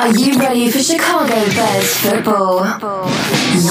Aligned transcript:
Are 0.00 0.16
you 0.16 0.38
ready 0.38 0.70
for 0.70 0.78
Chicago 0.78 1.28
Bears 1.28 1.94
football? 1.98 2.64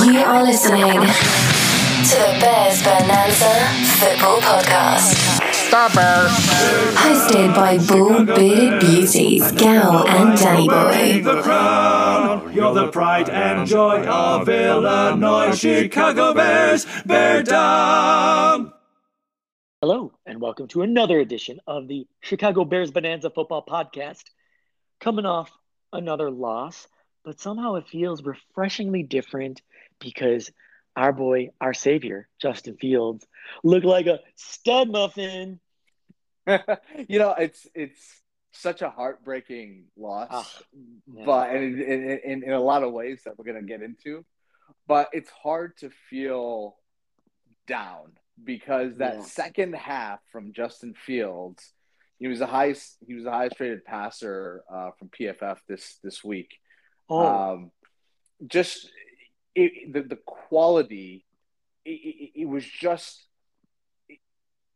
You 0.05 0.19
are 0.19 0.43
listening 0.43 1.01
to 1.01 2.15
the 2.21 2.37
Bears 2.39 2.83
Bonanza 2.83 3.49
Football 3.97 4.37
Podcast. 4.37 5.15
Stop 5.55 5.95
Bears. 5.95 6.29
Hosted 6.93 7.55
by 7.55 7.79
Bull 7.79 8.25
Bearded 8.25 8.79
Beauties, 8.79 9.51
Gal 9.53 10.07
and 10.07 10.37
Danny 10.37 10.67
Boy. 10.67 11.23
You're 12.53 12.75
the 12.75 12.91
pride 12.91 13.29
and 13.31 13.67
joy 13.67 14.05
of 14.05 14.47
Illinois. 14.47 15.55
Chicago 15.55 16.35
Bears, 16.35 16.85
bear 17.07 17.41
down. 17.41 18.71
Hello, 19.81 20.13
and 20.27 20.39
welcome 20.39 20.67
to 20.67 20.83
another 20.83 21.19
edition 21.19 21.59
of 21.65 21.87
the 21.87 22.05
Chicago 22.21 22.65
Bears 22.65 22.91
Bonanza 22.91 23.31
Football 23.31 23.65
Podcast. 23.67 24.25
Coming 24.99 25.25
off 25.25 25.49
another 25.93 26.29
loss, 26.31 26.87
but 27.23 27.39
somehow 27.39 27.75
it 27.75 27.87
feels 27.87 28.23
refreshingly 28.23 29.03
different 29.03 29.61
because 29.99 30.51
our 30.95 31.13
boy, 31.13 31.49
our 31.61 31.73
savior, 31.73 32.27
Justin 32.41 32.77
Fields, 32.77 33.25
looked 33.63 33.85
like 33.85 34.07
a 34.07 34.19
stud 34.35 34.89
muffin. 34.89 35.59
you 36.47 37.19
know, 37.19 37.33
it's 37.37 37.67
it's 37.75 38.21
such 38.51 38.81
a 38.81 38.89
heartbreaking 38.89 39.85
loss, 39.95 40.27
Ah, 40.31 40.49
yeah. 41.13 41.25
but 41.25 41.49
and 41.51 41.79
in, 41.79 42.03
in, 42.03 42.19
in, 42.23 42.43
in 42.43 42.51
a 42.51 42.59
lot 42.59 42.83
of 42.83 42.91
ways 42.91 43.21
that 43.25 43.37
we're 43.37 43.45
gonna 43.45 43.61
get 43.61 43.81
into, 43.81 44.25
but 44.87 45.09
it's 45.13 45.29
hard 45.29 45.77
to 45.77 45.89
feel 46.09 46.75
down 47.67 48.13
because 48.43 48.97
that 48.97 49.15
Yeah. 49.15 49.21
second 49.21 49.75
half 49.75 50.19
from 50.31 50.53
Justin 50.53 50.95
Fields, 51.05 51.71
he 52.19 52.27
was 52.27 52.39
the 52.39 52.47
highest 52.47 52.97
he 53.05 53.13
was 53.15 53.23
the 53.23 53.31
highest 53.31 53.59
rated 53.59 53.85
passer 53.85 54.63
uh, 54.71 54.91
from 54.97 55.09
PFF 55.09 55.57
this 55.67 55.97
this 56.03 56.23
week. 56.23 56.51
Oh, 57.09 57.25
Um, 57.25 57.71
just 58.45 58.89
it, 59.55 59.93
the 59.93 60.01
the 60.01 60.19
quality, 60.25 61.25
it, 61.85 61.89
it, 61.89 62.41
it 62.41 62.45
was 62.45 62.65
just 62.65 63.25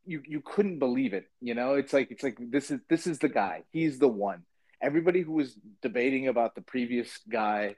you 0.06 0.22
you 0.26 0.42
couldn't 0.42 0.80
believe 0.80 1.14
it. 1.14 1.26
You 1.42 1.54
know, 1.54 1.76
it's 1.76 1.94
like 1.94 2.12
it's 2.12 2.24
like 2.24 2.38
this 2.40 2.72
is 2.72 2.80
this 2.90 3.08
is 3.08 3.20
the 3.20 3.30
guy. 3.30 3.64
He's 3.72 4.00
the 4.00 4.08
one. 4.08 4.44
Everybody 4.82 5.22
who 5.22 5.34
was 5.34 5.56
debating 5.82 6.28
about 6.28 6.56
the 6.56 6.62
previous 6.62 7.20
guy, 7.30 7.76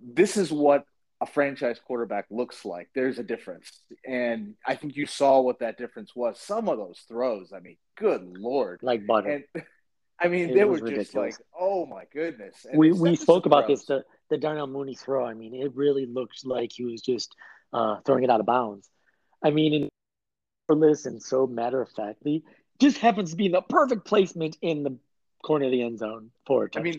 this 0.00 0.36
is 0.36 0.50
what 0.50 0.84
a 1.20 1.26
franchise 1.26 1.78
quarterback 1.84 2.26
looks 2.30 2.64
like. 2.64 2.88
There's 2.94 3.18
a 3.18 3.22
difference, 3.22 3.70
and 4.06 4.54
I 4.66 4.74
think 4.74 4.96
you 4.96 5.06
saw 5.06 5.40
what 5.40 5.60
that 5.60 5.76
difference 5.78 6.14
was. 6.16 6.40
Some 6.40 6.68
of 6.68 6.78
those 6.78 7.00
throws, 7.08 7.52
I 7.52 7.60
mean, 7.60 7.76
good 7.96 8.22
lord, 8.38 8.80
like 8.82 9.06
butter. 9.06 9.30
and 9.30 9.44
I 10.20 10.28
mean, 10.28 10.50
It 10.50 10.54
they 10.54 10.64
were 10.64 10.72
was 10.72 10.82
just 10.82 11.14
like, 11.14 11.34
oh 11.58 11.86
my 11.86 12.04
goodness. 12.12 12.66
And 12.68 12.78
we 12.78 12.92
we 12.92 13.16
spoke 13.16 13.46
about 13.46 13.66
this 13.66 13.84
the 13.86 14.04
the 14.28 14.38
Darnell 14.38 14.66
Mooney 14.66 14.94
throw. 14.94 15.24
I 15.24 15.34
mean, 15.34 15.54
it 15.54 15.74
really 15.74 16.06
looked 16.06 16.44
like 16.44 16.72
he 16.72 16.84
was 16.84 17.00
just 17.00 17.34
uh, 17.72 17.96
throwing 18.04 18.24
it 18.24 18.30
out 18.30 18.40
of 18.40 18.46
bounds. 18.46 18.88
I 19.42 19.50
mean, 19.50 19.74
and 19.74 19.90
effortless 20.68 21.06
and 21.06 21.22
so 21.22 21.46
matter 21.46 21.80
of 21.80 21.90
factly, 21.90 22.44
just 22.78 22.98
happens 22.98 23.30
to 23.30 23.36
be 23.36 23.48
the 23.48 23.62
perfect 23.62 24.04
placement 24.04 24.56
in 24.60 24.82
the 24.82 24.96
corner 25.42 25.66
of 25.66 25.70
the 25.70 25.82
end 25.82 25.98
zone 25.98 26.30
for 26.46 26.64
a 26.64 26.78
I 26.78 26.82
mean, 26.82 26.98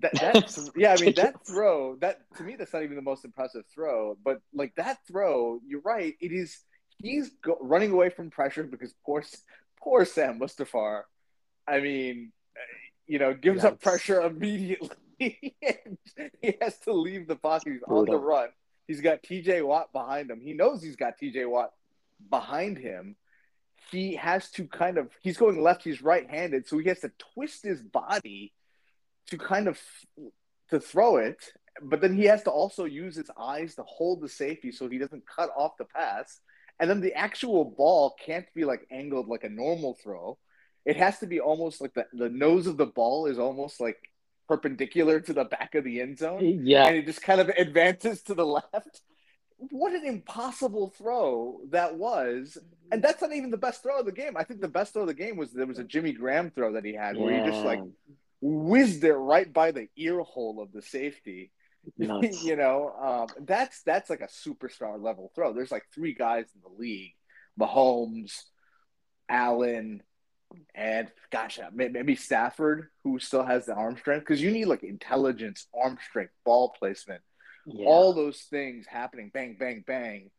That, 0.00 0.12
that's 0.34 0.70
yeah. 0.76 0.94
I 0.98 1.00
mean, 1.00 1.14
that 1.14 1.46
throw 1.46 1.96
that 1.96 2.20
to 2.36 2.42
me, 2.42 2.56
that's 2.56 2.72
not 2.72 2.82
even 2.82 2.96
the 2.96 3.02
most 3.02 3.24
impressive 3.24 3.64
throw. 3.74 4.16
But 4.22 4.40
like 4.52 4.74
that 4.76 4.98
throw, 5.06 5.60
you're 5.66 5.80
right. 5.80 6.14
It 6.20 6.32
is. 6.32 6.58
He's 6.98 7.30
go, 7.42 7.58
running 7.60 7.92
away 7.92 8.10
from 8.10 8.30
pressure 8.30 8.64
because 8.64 8.94
poor, 9.04 9.22
poor 9.82 10.04
Sam 10.04 10.38
Mustipher. 10.40 11.02
I 11.68 11.80
mean, 11.80 12.32
uh, 12.56 12.60
you 13.06 13.18
know, 13.18 13.34
gives 13.34 13.64
up 13.64 13.80
pressure 13.80 14.22
immediately. 14.22 14.90
and 15.20 15.98
he 16.40 16.56
has 16.60 16.78
to 16.80 16.92
leave 16.92 17.26
the 17.26 17.36
pocket. 17.36 17.72
He's 17.72 17.82
on 17.88 18.04
the 18.04 18.16
run. 18.16 18.48
He's 18.86 19.00
got 19.00 19.22
T.J. 19.22 19.62
Watt 19.62 19.92
behind 19.92 20.30
him. 20.30 20.40
He 20.40 20.52
knows 20.52 20.82
he's 20.82 20.96
got 20.96 21.18
T.J. 21.18 21.46
Watt 21.46 21.72
behind 22.30 22.78
him. 22.78 23.16
He 23.90 24.14
has 24.16 24.50
to 24.52 24.66
kind 24.66 24.98
of. 24.98 25.10
He's 25.22 25.36
going 25.36 25.62
left. 25.62 25.82
He's 25.82 26.02
right-handed, 26.02 26.68
so 26.68 26.78
he 26.78 26.88
has 26.88 27.00
to 27.00 27.10
twist 27.34 27.62
his 27.62 27.82
body 27.82 28.52
to 29.28 29.38
kind 29.38 29.68
of 29.68 29.80
to 30.70 30.80
throw 30.80 31.16
it, 31.16 31.38
but 31.82 32.00
then 32.00 32.14
he 32.14 32.24
has 32.24 32.42
to 32.44 32.50
also 32.50 32.84
use 32.84 33.16
his 33.16 33.30
eyes 33.38 33.74
to 33.74 33.82
hold 33.82 34.20
the 34.20 34.28
safety 34.28 34.72
so 34.72 34.88
he 34.88 34.98
doesn't 34.98 35.24
cut 35.26 35.50
off 35.56 35.76
the 35.78 35.84
pass. 35.84 36.40
And 36.78 36.90
then 36.90 37.00
the 37.00 37.14
actual 37.14 37.64
ball 37.64 38.14
can't 38.24 38.46
be 38.54 38.64
like 38.64 38.86
angled 38.90 39.28
like 39.28 39.44
a 39.44 39.48
normal 39.48 39.96
throw. 40.02 40.38
It 40.84 40.96
has 40.96 41.18
to 41.20 41.26
be 41.26 41.40
almost 41.40 41.80
like 41.80 41.94
the, 41.94 42.06
the 42.12 42.28
nose 42.28 42.66
of 42.66 42.76
the 42.76 42.86
ball 42.86 43.26
is 43.26 43.38
almost 43.38 43.80
like 43.80 43.96
perpendicular 44.48 45.20
to 45.20 45.32
the 45.32 45.44
back 45.44 45.74
of 45.74 45.84
the 45.84 46.00
end 46.00 46.18
zone. 46.18 46.60
Yeah, 46.64 46.86
And 46.86 46.96
it 46.96 47.06
just 47.06 47.22
kind 47.22 47.40
of 47.40 47.48
advances 47.48 48.22
to 48.24 48.34
the 48.34 48.46
left. 48.72 49.00
What 49.58 49.94
an 49.94 50.04
impossible 50.04 50.92
throw 50.96 51.60
that 51.70 51.96
was. 51.96 52.58
And 52.92 53.02
that's 53.02 53.22
not 53.22 53.32
even 53.32 53.50
the 53.50 53.56
best 53.56 53.82
throw 53.82 53.98
of 53.98 54.06
the 54.06 54.12
game. 54.12 54.36
I 54.36 54.44
think 54.44 54.60
the 54.60 54.68
best 54.68 54.92
throw 54.92 55.02
of 55.02 55.08
the 55.08 55.14
game 55.14 55.36
was 55.36 55.52
there 55.52 55.66
was 55.66 55.78
a 55.78 55.84
Jimmy 55.84 56.12
Graham 56.12 56.50
throw 56.50 56.72
that 56.74 56.84
he 56.84 56.92
had 56.92 57.16
where 57.16 57.32
he 57.42 57.50
just 57.50 57.64
like 57.64 57.80
whizzed 58.46 59.02
it 59.04 59.14
right 59.14 59.52
by 59.52 59.72
the 59.72 59.88
ear 59.96 60.20
hole 60.20 60.60
of 60.60 60.72
the 60.72 60.82
safety. 60.82 61.50
you 61.98 62.56
know, 62.56 62.92
um, 63.00 63.44
that's 63.46 63.82
that's 63.82 64.10
like 64.10 64.20
a 64.20 64.28
superstar 64.28 65.00
level 65.00 65.30
throw. 65.34 65.52
There's 65.52 65.70
like 65.70 65.84
three 65.94 66.14
guys 66.14 66.46
in 66.54 66.60
the 66.60 66.80
league: 66.80 67.14
Mahomes, 67.60 68.42
Allen, 69.28 70.02
and 70.74 71.08
gosh, 71.30 71.60
maybe 71.72 72.16
Stafford, 72.16 72.88
who 73.04 73.18
still 73.18 73.44
has 73.44 73.66
the 73.66 73.74
arm 73.74 73.96
strength. 73.96 74.22
Because 74.22 74.42
you 74.42 74.50
need 74.50 74.64
like 74.66 74.82
intelligence, 74.82 75.68
arm 75.80 75.96
strength, 76.08 76.32
ball 76.44 76.74
placement, 76.76 77.22
yeah. 77.66 77.86
all 77.86 78.12
those 78.12 78.40
things 78.50 78.86
happening, 78.88 79.30
bang, 79.32 79.56
bang, 79.58 79.84
bang. 79.86 80.30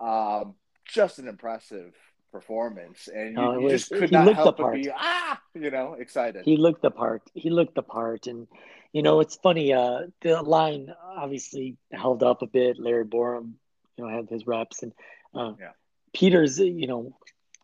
Um, 0.00 0.54
just 0.86 1.18
an 1.18 1.28
impressive 1.28 1.94
performance, 2.30 3.08
and 3.08 3.30
you, 3.30 3.34
No, 3.34 3.52
you 3.58 3.60
was- 3.66 3.72
just 3.88 3.92
could 3.92 4.12
not 4.12 4.32
help 4.34 4.58
but 4.58 4.72
be 4.74 4.90
ah, 4.94 5.40
you 5.54 5.70
know, 5.70 5.94
excited. 5.94 6.44
he 6.44 6.56
looked 6.56 6.82
the 6.82 6.90
part. 6.90 7.22
He 7.34 7.50
looked 7.50 7.74
the 7.74 7.82
part, 7.82 8.26
and 8.26 8.46
you 8.92 9.02
know 9.02 9.20
it's 9.20 9.36
funny. 9.36 9.72
Uh, 9.72 10.02
the 10.22 10.42
line 10.42 10.94
obviously 11.02 11.76
held 11.92 12.22
up 12.22 12.42
a 12.42 12.46
bit. 12.46 12.78
Larry 12.78 13.04
Borom, 13.04 13.54
you 13.96 14.04
know, 14.04 14.10
had 14.10 14.28
his 14.28 14.46
reps, 14.46 14.82
and 14.82 14.92
uh, 15.34 15.52
Yeah. 15.58 15.72
Peters, 16.14 16.58
you 16.58 16.86
know, 16.86 17.16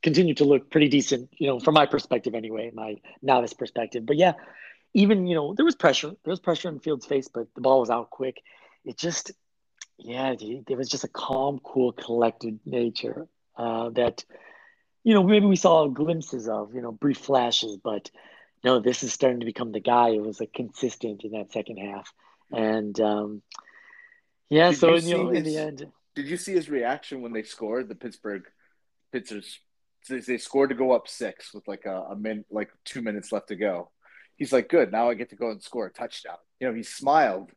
continued 0.03 0.37
to 0.39 0.45
look 0.45 0.71
pretty 0.71 0.89
decent. 0.89 1.31
You 1.39 1.49
know, 1.49 1.61
from 1.61 1.75
my 1.75 1.87
perspective 1.87 2.35
anyway, 2.35 2.71
my 2.75 2.97
novice 3.23 3.53
perspective. 3.55 4.05
But 4.07 4.17
yeah, 4.17 4.33
even 4.93 5.27
you 5.27 5.35
know 5.35 5.55
there 5.55 5.65
was 5.65 5.75
pressure. 5.77 6.09
There 6.25 6.31
was 6.33 6.41
pressure 6.41 6.69
in 6.69 6.79
Fields' 6.81 7.07
face, 7.07 7.29
but 7.29 7.47
the 7.55 7.61
ball 7.61 7.81
was 7.81 7.91
out 7.91 8.11
quick. 8.11 8.37
It 8.85 8.99
just, 8.99 9.33
yeah, 9.99 10.35
there 10.67 10.77
was 10.77 10.91
just 10.91 11.05
a 11.05 11.09
calm, 11.09 11.59
cool, 11.65 11.93
collected 11.93 12.61
nature 12.67 13.27
uh, 13.57 13.89
that 13.91 14.25
you 15.05 15.15
know, 15.15 15.23
maybe 15.23 15.47
we 15.47 15.57
saw 15.57 15.87
glimpses 15.87 16.49
of, 16.49 16.75
you 16.75 16.81
know, 16.81 16.91
brief 16.91 17.19
flashes, 17.19 17.77
but 17.77 18.11
no, 18.65 18.81
this 18.81 19.03
is 19.03 19.13
starting 19.13 19.41
to 19.41 19.47
become 19.47 19.71
the 19.71 19.81
guy 19.81 20.13
who 20.13 20.23
was 20.23 20.41
like 20.41 20.53
consistent 20.53 21.23
in 21.23 21.33
that 21.33 21.53
second 21.53 21.77
half. 21.77 22.11
And 22.51 22.99
um, 23.01 23.43
yeah, 24.49 24.71
Did 24.71 24.79
so 24.79 24.89
you 24.89 25.03
you 25.03 25.19
know, 25.19 25.31
see 25.33 25.39
in 25.39 25.45
the 25.45 25.57
end, 25.59 25.87
Did 26.15 26.27
you 26.27 26.37
see 26.39 26.53
his 26.53 26.71
reaction 26.71 27.21
when 27.21 27.33
they 27.33 27.43
scored 27.43 27.89
the 27.89 27.95
Pittsburgh 27.95 28.45
Pittsburgh 29.13 29.45
they- 30.09 30.39
scored 30.39 30.71
to 30.71 30.75
go 30.75 30.93
up 30.93 31.09
six 31.09 31.55
with 31.55 31.67
like 31.69 31.85
a, 31.87 32.03
a 32.11 32.17
min 32.17 32.45
like 32.51 32.71
two 32.85 33.03
minutes 33.03 33.33
left 33.33 33.49
to 33.49 33.57
go. 33.57 33.91
He's 34.37 34.53
like, 34.53 34.69
Good, 34.69 34.91
now 34.91 35.11
I 35.11 35.15
get 35.15 35.31
to 35.31 35.37
go 35.37 35.51
and 35.51 35.63
score 35.63 35.87
a 35.87 35.93
touchdown. 35.93 36.37
You 36.61 36.69
know, 36.69 36.75
he 36.75 36.83
smiled 36.83 37.51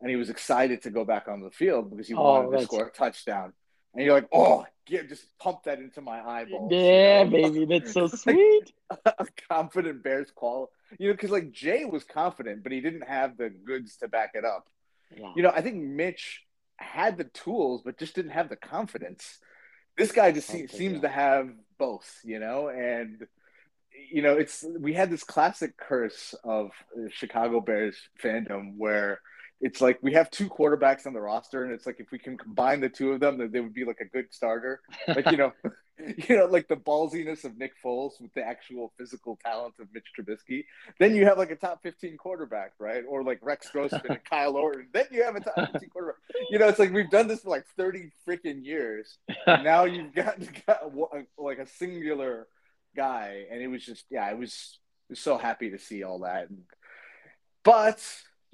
and 0.00 0.10
he 0.10 0.16
was 0.16 0.30
excited 0.30 0.82
to 0.82 0.90
go 0.90 1.04
back 1.04 1.28
on 1.28 1.40
the 1.42 1.50
field 1.50 1.90
because 1.90 2.06
he 2.08 2.14
Oh, 2.14 2.22
wanted 2.22 2.58
to 2.58 2.64
score 2.64 2.86
a 2.86 2.90
touchdown. 2.90 3.52
And 3.94 4.04
you're 4.04 4.14
like, 4.14 4.28
Oh, 4.32 4.66
just 4.86 5.38
pump 5.38 5.62
that 5.64 5.78
into 5.78 6.00
my 6.00 6.20
eyeballs. 6.20 6.70
you 6.70 6.78
yeah, 6.78 7.24
know? 7.24 7.30
baby, 7.30 7.64
that's 7.64 7.92
so 7.92 8.06
sweet. 8.08 8.72
a 9.06 9.26
confident 9.48 10.02
Bears 10.02 10.30
call. 10.34 10.70
You 10.98 11.08
know, 11.08 11.14
because 11.14 11.30
like 11.30 11.50
Jay 11.52 11.84
was 11.84 12.04
confident, 12.04 12.62
but 12.62 12.72
he 12.72 12.80
didn't 12.80 13.06
have 13.08 13.36
the 13.36 13.50
goods 13.50 13.96
to 13.98 14.08
back 14.08 14.32
it 14.34 14.44
up. 14.44 14.68
Yeah. 15.16 15.32
You 15.36 15.42
know, 15.42 15.50
I 15.54 15.60
think 15.62 15.76
Mitch 15.82 16.42
had 16.76 17.16
the 17.16 17.24
tools, 17.24 17.82
but 17.84 17.98
just 17.98 18.14
didn't 18.14 18.32
have 18.32 18.48
the 18.48 18.56
confidence. 18.56 19.38
This 19.96 20.12
guy 20.12 20.32
just 20.32 20.48
se- 20.48 20.66
seems 20.68 21.00
to 21.02 21.08
have 21.08 21.50
both, 21.78 22.20
you 22.24 22.40
know, 22.40 22.68
and 22.68 23.26
you 24.10 24.22
know, 24.22 24.34
it's 24.34 24.64
we 24.78 24.92
had 24.92 25.10
this 25.10 25.22
classic 25.24 25.76
curse 25.76 26.34
of 26.44 26.72
Chicago 27.10 27.60
Bears 27.60 27.96
fandom 28.22 28.76
where 28.76 29.20
it's 29.60 29.80
like 29.80 29.98
we 30.02 30.12
have 30.12 30.30
two 30.30 30.48
quarterbacks 30.48 31.06
on 31.06 31.12
the 31.12 31.20
roster, 31.20 31.64
and 31.64 31.72
it's 31.72 31.86
like 31.86 32.00
if 32.00 32.10
we 32.10 32.18
can 32.18 32.36
combine 32.36 32.80
the 32.80 32.88
two 32.88 33.12
of 33.12 33.20
them, 33.20 33.38
then 33.38 33.50
they 33.52 33.60
would 33.60 33.74
be 33.74 33.84
like 33.84 34.00
a 34.00 34.04
good 34.04 34.26
starter. 34.30 34.80
Like 35.08 35.30
you 35.30 35.36
know, 35.36 35.52
you 36.28 36.36
know, 36.36 36.46
like 36.46 36.68
the 36.68 36.76
ballsiness 36.76 37.44
of 37.44 37.56
Nick 37.56 37.72
Foles 37.82 38.20
with 38.20 38.32
the 38.34 38.42
actual 38.42 38.92
physical 38.98 39.38
talent 39.44 39.74
of 39.80 39.88
Mitch 39.94 40.06
Trubisky. 40.18 40.64
Then 40.98 41.14
you 41.14 41.24
have 41.24 41.38
like 41.38 41.50
a 41.50 41.56
top 41.56 41.82
fifteen 41.82 42.16
quarterback, 42.16 42.72
right? 42.78 43.04
Or 43.08 43.22
like 43.22 43.38
Rex 43.42 43.70
Grossman 43.70 44.02
and 44.08 44.24
Kyle 44.30 44.56
Orton. 44.56 44.88
Then 44.92 45.06
you 45.10 45.22
have 45.22 45.36
a 45.36 45.40
top 45.40 45.54
fifteen 45.72 45.90
quarterback. 45.90 46.20
You 46.50 46.58
know, 46.58 46.68
it's 46.68 46.78
like 46.78 46.92
we've 46.92 47.10
done 47.10 47.28
this 47.28 47.40
for 47.40 47.50
like 47.50 47.64
thirty 47.76 48.10
freaking 48.28 48.64
years. 48.64 49.18
And 49.46 49.62
now 49.62 49.84
you've 49.84 50.14
got, 50.14 50.38
got 50.66 50.92
one- 50.92 51.26
like 51.38 51.58
a 51.58 51.66
singular 51.66 52.48
guy, 52.96 53.44
and 53.50 53.60
it 53.62 53.68
was 53.68 53.84
just 53.84 54.04
yeah, 54.10 54.24
I 54.24 54.34
was, 54.34 54.78
was 55.08 55.20
so 55.20 55.38
happy 55.38 55.70
to 55.70 55.78
see 55.78 56.02
all 56.02 56.20
that. 56.20 56.50
And 56.50 56.64
but 57.62 58.04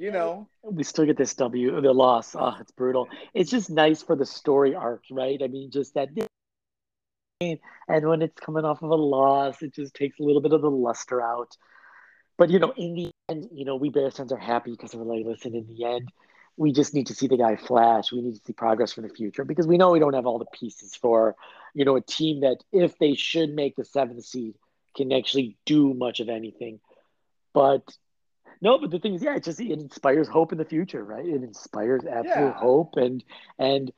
you 0.00 0.10
know, 0.10 0.48
we 0.62 0.82
still 0.82 1.04
get 1.04 1.18
this 1.18 1.34
W, 1.34 1.78
the 1.78 1.92
loss. 1.92 2.34
Oh, 2.34 2.56
it's 2.58 2.72
brutal. 2.72 3.06
It's 3.34 3.50
just 3.50 3.68
nice 3.68 4.02
for 4.02 4.16
the 4.16 4.24
story 4.24 4.74
arc, 4.74 5.02
right? 5.10 5.38
I 5.42 5.46
mean, 5.46 5.70
just 5.70 5.92
that. 5.92 6.08
And 7.42 7.58
when 8.08 8.22
it's 8.22 8.40
coming 8.40 8.64
off 8.64 8.82
of 8.82 8.90
a 8.90 8.94
loss, 8.94 9.60
it 9.62 9.74
just 9.74 9.94
takes 9.94 10.18
a 10.18 10.22
little 10.22 10.40
bit 10.40 10.54
of 10.54 10.62
the 10.62 10.70
luster 10.70 11.20
out. 11.20 11.54
But 12.38 12.48
you 12.48 12.58
know, 12.58 12.72
in 12.78 12.94
the 12.94 13.10
end, 13.28 13.48
you 13.52 13.66
know, 13.66 13.76
we 13.76 13.90
Bears 13.90 14.16
fans 14.16 14.32
are 14.32 14.38
happy 14.38 14.70
because 14.70 14.94
we're 14.94 15.04
like, 15.04 15.26
listen, 15.26 15.54
in 15.54 15.66
the 15.66 15.84
end, 15.84 16.10
we 16.56 16.72
just 16.72 16.94
need 16.94 17.08
to 17.08 17.14
see 17.14 17.26
the 17.26 17.36
guy 17.36 17.56
flash. 17.56 18.10
We 18.10 18.22
need 18.22 18.36
to 18.36 18.40
see 18.46 18.54
progress 18.54 18.94
for 18.94 19.02
the 19.02 19.10
future 19.10 19.44
because 19.44 19.66
we 19.66 19.76
know 19.76 19.90
we 19.90 19.98
don't 19.98 20.14
have 20.14 20.26
all 20.26 20.38
the 20.38 20.46
pieces 20.46 20.94
for, 20.94 21.36
you 21.74 21.84
know, 21.84 21.96
a 21.96 22.00
team 22.00 22.40
that 22.40 22.64
if 22.72 22.98
they 22.98 23.14
should 23.16 23.50
make 23.50 23.76
the 23.76 23.84
seventh 23.84 24.24
seed 24.24 24.54
can 24.96 25.12
actually 25.12 25.58
do 25.66 25.92
much 25.92 26.20
of 26.20 26.30
anything. 26.30 26.80
But 27.52 27.82
no, 28.60 28.78
but 28.78 28.90
the 28.90 28.98
thing 28.98 29.14
is, 29.14 29.22
yeah, 29.22 29.36
it 29.36 29.44
just 29.44 29.60
it 29.60 29.70
inspires 29.70 30.28
hope 30.28 30.52
in 30.52 30.58
the 30.58 30.64
future, 30.64 31.04
right? 31.04 31.24
It 31.24 31.42
inspires 31.42 32.02
absolute 32.04 32.26
yeah. 32.26 32.52
hope 32.52 32.96
and 32.96 33.24
and 33.58 33.92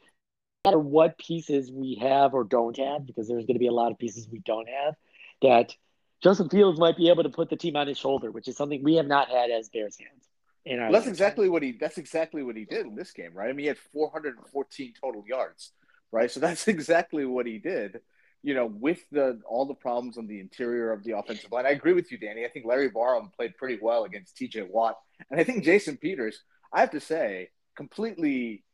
no 0.64 0.70
matter 0.70 0.78
what 0.78 1.18
pieces 1.18 1.70
we 1.72 1.96
have 2.00 2.34
or 2.34 2.44
don't 2.44 2.76
have, 2.78 3.04
because 3.04 3.26
there's 3.26 3.44
going 3.46 3.56
to 3.56 3.60
be 3.60 3.66
a 3.66 3.72
lot 3.72 3.90
of 3.90 3.98
pieces 3.98 4.28
we 4.30 4.38
don't 4.38 4.68
have, 4.68 4.94
that 5.42 5.74
Justin 6.22 6.48
Fields 6.48 6.78
might 6.78 6.96
be 6.96 7.08
able 7.08 7.24
to 7.24 7.30
put 7.30 7.50
the 7.50 7.56
team 7.56 7.74
on 7.74 7.88
his 7.88 7.98
shoulder, 7.98 8.30
which 8.30 8.46
is 8.46 8.56
something 8.56 8.82
we 8.82 8.94
have 8.94 9.08
not 9.08 9.28
had 9.28 9.50
as 9.50 9.68
Bears 9.68 9.96
fans. 9.96 10.28
Well, 10.64 10.92
that's 10.92 11.08
exactly 11.08 11.48
what 11.48 11.64
he. 11.64 11.72
That's 11.72 11.98
exactly 11.98 12.44
what 12.44 12.56
he 12.56 12.64
did 12.64 12.86
in 12.86 12.94
this 12.94 13.10
game, 13.10 13.32
right? 13.34 13.48
I 13.48 13.52
mean, 13.52 13.64
he 13.64 13.66
had 13.66 13.78
414 13.78 14.94
total 15.00 15.24
yards, 15.26 15.72
right? 16.12 16.30
So 16.30 16.38
that's 16.38 16.68
exactly 16.68 17.24
what 17.24 17.46
he 17.46 17.58
did. 17.58 18.00
You 18.42 18.54
know, 18.54 18.66
with 18.66 18.98
the 19.10 19.40
all 19.46 19.66
the 19.66 19.74
problems 19.74 20.18
on 20.18 20.26
the 20.26 20.40
interior 20.40 20.92
of 20.92 21.04
the 21.04 21.16
offensive 21.16 21.52
line, 21.52 21.66
I 21.66 21.70
agree 21.70 21.92
with 21.92 22.10
you, 22.10 22.18
Danny. 22.18 22.44
I 22.44 22.48
think 22.48 22.66
Larry 22.66 22.90
Borom 22.90 23.32
played 23.32 23.56
pretty 23.56 23.78
well 23.80 24.04
against 24.04 24.36
T.J. 24.36 24.62
Watt, 24.62 24.96
and 25.30 25.40
I 25.40 25.44
think 25.44 25.64
Jason 25.64 25.96
Peters. 25.96 26.42
I 26.72 26.80
have 26.80 26.90
to 26.92 27.00
say, 27.00 27.50
completely 27.76 28.64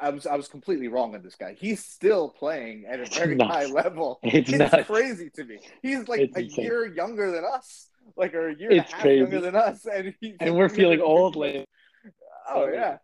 I 0.00 0.10
was 0.10 0.26
I 0.26 0.36
was 0.36 0.48
completely 0.48 0.88
wrong 0.88 1.14
on 1.14 1.22
this 1.22 1.34
guy. 1.34 1.56
He's 1.58 1.84
still 1.84 2.28
playing 2.30 2.86
at 2.86 3.00
a 3.00 3.06
very 3.06 3.36
high 3.38 3.66
level. 3.66 4.20
It's, 4.28 4.50
it's 4.52 4.86
crazy 4.86 5.30
to 5.30 5.44
me. 5.44 5.58
He's 5.82 6.06
like 6.08 6.20
it's 6.20 6.36
a 6.36 6.40
insane. 6.40 6.64
year 6.64 6.86
younger 6.86 7.30
than 7.30 7.44
us, 7.44 7.88
like 8.16 8.34
or 8.34 8.48
a 8.48 8.54
year 8.54 8.70
it's 8.70 8.84
and 8.84 8.92
a 8.92 8.94
half 8.94 9.02
crazy. 9.02 9.20
younger 9.20 9.40
than 9.40 9.56
us, 9.56 9.86
and 9.86 10.14
and 10.40 10.56
we're 10.56 10.68
feeling 10.68 11.00
old. 11.04 11.36
Like, 11.36 11.66
oh 12.48 12.68
yeah, 12.68 12.98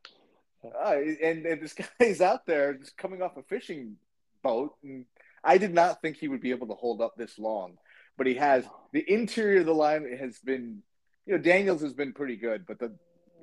uh, 0.65 0.97
and 1.23 1.45
and 1.47 1.63
this 1.63 1.75
guy's 2.01 2.21
out 2.21 2.47
there 2.47 2.75
just 2.75 2.97
coming 2.97 3.23
off 3.23 3.37
a 3.37 3.43
fishing 3.43 3.97
boat, 4.43 4.75
and 4.83 5.07
I 5.45 5.59
did 5.59 5.75
not 5.75 6.01
think 6.01 6.17
he 6.17 6.29
would 6.29 6.41
be 6.41 6.51
able 6.51 6.69
to 6.69 6.75
hold 6.75 7.01
up 7.01 7.15
this 7.17 7.39
long, 7.39 7.77
but 8.17 8.27
he 8.27 8.35
has. 8.35 8.65
The 8.93 9.05
interior 9.07 9.61
of 9.61 9.67
the 9.67 9.75
line 9.75 10.17
has 10.19 10.39
been, 10.39 10.83
you 11.27 11.37
know, 11.37 11.43
Daniels 11.43 11.83
has 11.83 11.93
been 11.93 12.13
pretty 12.13 12.37
good, 12.37 12.67
but 12.67 12.79
the 12.79 12.97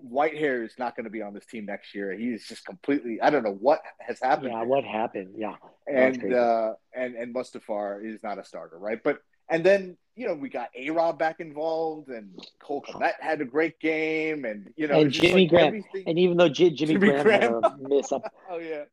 Whitehair 0.09 0.65
is 0.65 0.73
not 0.77 0.95
going 0.95 1.03
to 1.03 1.09
be 1.09 1.21
on 1.21 1.33
this 1.33 1.45
team 1.45 1.65
next 1.65 1.93
year. 1.93 2.11
He's 2.13 2.47
just 2.47 2.65
completely. 2.65 3.21
I 3.21 3.29
don't 3.29 3.43
know 3.43 3.57
what 3.59 3.81
has 3.99 4.19
happened. 4.19 4.51
Yeah, 4.51 4.63
what 4.63 4.83
happened? 4.83 5.35
Yeah, 5.37 5.55
and 5.87 6.33
uh, 6.33 6.73
and 6.93 7.15
and 7.15 7.33
Mustipher 7.33 8.03
is 8.03 8.23
not 8.23 8.39
a 8.39 8.45
starter, 8.45 8.77
right? 8.77 9.01
But 9.03 9.19
and 9.49 9.63
then 9.63 9.97
you 10.15 10.27
know 10.27 10.33
we 10.33 10.49
got 10.49 10.69
A 10.75 10.89
Rob 10.89 11.19
back 11.19 11.39
involved, 11.39 12.09
and 12.09 12.39
Cole 12.59 12.81
Kmet 12.81 13.13
had 13.19 13.41
a 13.41 13.45
great 13.45 13.79
game, 13.79 14.45
and 14.45 14.71
you 14.75 14.87
know 14.87 15.01
and 15.01 15.11
Jimmy 15.11 15.43
like 15.43 15.49
Graham, 15.49 15.67
everything... 15.67 16.03
and 16.07 16.17
even 16.17 16.37
though 16.37 16.49
J- 16.49 16.71
Jimmy, 16.71 16.93
Jimmy 16.93 17.07
Graham, 17.07 17.23
Graham. 17.23 17.63
had 17.63 17.71
a 17.71 17.77
miss 17.87 18.11
up. 18.11 18.23
oh 18.49 18.57
yeah. 18.57 18.83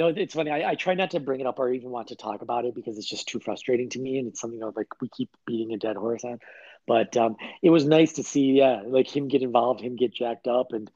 No, 0.00 0.08
it's 0.08 0.34
funny. 0.34 0.50
I, 0.50 0.70
I, 0.70 0.74
try 0.76 0.94
not 0.94 1.10
to 1.10 1.20
bring 1.20 1.40
it 1.40 1.46
up 1.46 1.58
or 1.58 1.70
even 1.70 1.90
want 1.90 2.08
to 2.08 2.16
talk 2.16 2.42
about 2.42 2.64
it 2.64 2.74
because 2.74 2.96
it's 2.96 3.08
just 3.08 3.28
too 3.28 3.40
frustrating 3.40 3.90
to 3.90 3.98
me, 3.98 4.18
and 4.18 4.28
it's 4.28 4.40
something 4.40 4.60
that 4.60 4.76
like 4.76 5.00
we 5.00 5.08
keep 5.08 5.28
beating 5.46 5.72
a 5.74 5.78
dead 5.78 5.96
horse 5.96 6.24
on. 6.24 6.38
But 6.86 7.16
um, 7.16 7.36
it 7.62 7.70
was 7.70 7.84
nice 7.84 8.14
to 8.14 8.22
see, 8.22 8.52
yeah, 8.52 8.82
like 8.86 9.14
him 9.14 9.28
get 9.28 9.42
involved, 9.42 9.80
him 9.80 9.96
get 9.96 10.14
jacked 10.14 10.46
up, 10.46 10.72
and 10.72 10.90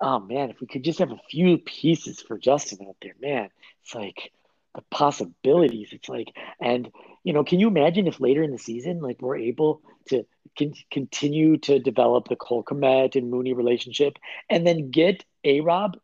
oh 0.00 0.20
man, 0.20 0.50
if 0.50 0.60
we 0.60 0.66
could 0.66 0.84
just 0.84 1.00
have 1.00 1.10
a 1.10 1.20
few 1.28 1.58
pieces 1.58 2.20
for 2.20 2.38
Justin 2.38 2.86
out 2.88 2.96
there, 3.02 3.14
man, 3.20 3.50
it's 3.82 3.94
like 3.94 4.32
the 4.74 4.82
possibilities. 4.90 5.88
It's 5.92 6.08
like, 6.08 6.28
and 6.60 6.90
you 7.24 7.32
know, 7.32 7.44
can 7.44 7.60
you 7.60 7.68
imagine 7.68 8.06
if 8.06 8.20
later 8.20 8.42
in 8.42 8.52
the 8.52 8.58
season, 8.58 9.00
like 9.00 9.20
we're 9.20 9.36
able 9.36 9.82
to 10.08 10.24
con- 10.56 10.72
continue 10.90 11.58
to 11.58 11.80
develop 11.80 12.28
the 12.28 12.36
Cole 12.36 12.62
Kmet 12.62 13.16
and 13.16 13.30
Mooney 13.30 13.52
relationship, 13.52 14.16
and 14.48 14.66
then 14.66 14.90
get 14.90 15.24
A 15.44 15.60
Rob 15.60 15.98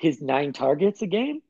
his 0.00 0.20
nine 0.20 0.52
targets 0.52 1.02
a 1.02 1.06
game? 1.06 1.42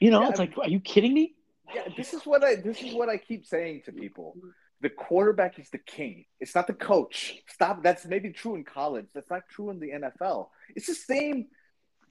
You 0.00 0.10
know, 0.10 0.22
yeah, 0.22 0.28
it's 0.30 0.38
like, 0.38 0.56
are 0.58 0.68
you 0.68 0.80
kidding 0.80 1.14
me? 1.14 1.34
Yeah, 1.74 1.88
this 1.96 2.12
is 2.12 2.24
what 2.24 2.44
I 2.44 2.56
this 2.56 2.82
is 2.82 2.94
what 2.94 3.08
I 3.08 3.16
keep 3.16 3.46
saying 3.46 3.82
to 3.86 3.92
people 3.92 4.36
the 4.82 4.90
quarterback 4.90 5.58
is 5.60 5.70
the 5.70 5.78
king. 5.78 6.24
It's 6.40 6.54
not 6.54 6.66
the 6.66 6.74
coach. 6.74 7.40
Stop. 7.46 7.82
That's 7.82 8.04
maybe 8.04 8.32
true 8.32 8.56
in 8.56 8.64
college. 8.64 9.06
That's 9.14 9.30
not 9.30 9.48
true 9.48 9.70
in 9.70 9.78
the 9.78 9.90
NFL. 9.90 10.48
It's 10.74 10.88
the 10.88 10.94
same, 10.94 11.46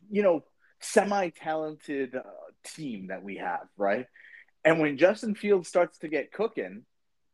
you 0.10 0.24
know, 0.24 0.46
semi-talented 0.80 2.16
uh, 2.16 2.22
team 2.64 3.08
that 3.08 3.24
we 3.24 3.38
have, 3.38 3.68
right? 3.78 4.08
And 4.64 4.80
when 4.80 4.98
Justin 4.98 5.36
Fields 5.36 5.68
starts 5.68 5.98
to 6.00 6.08
get 6.08 6.32
cooking, 6.32 6.84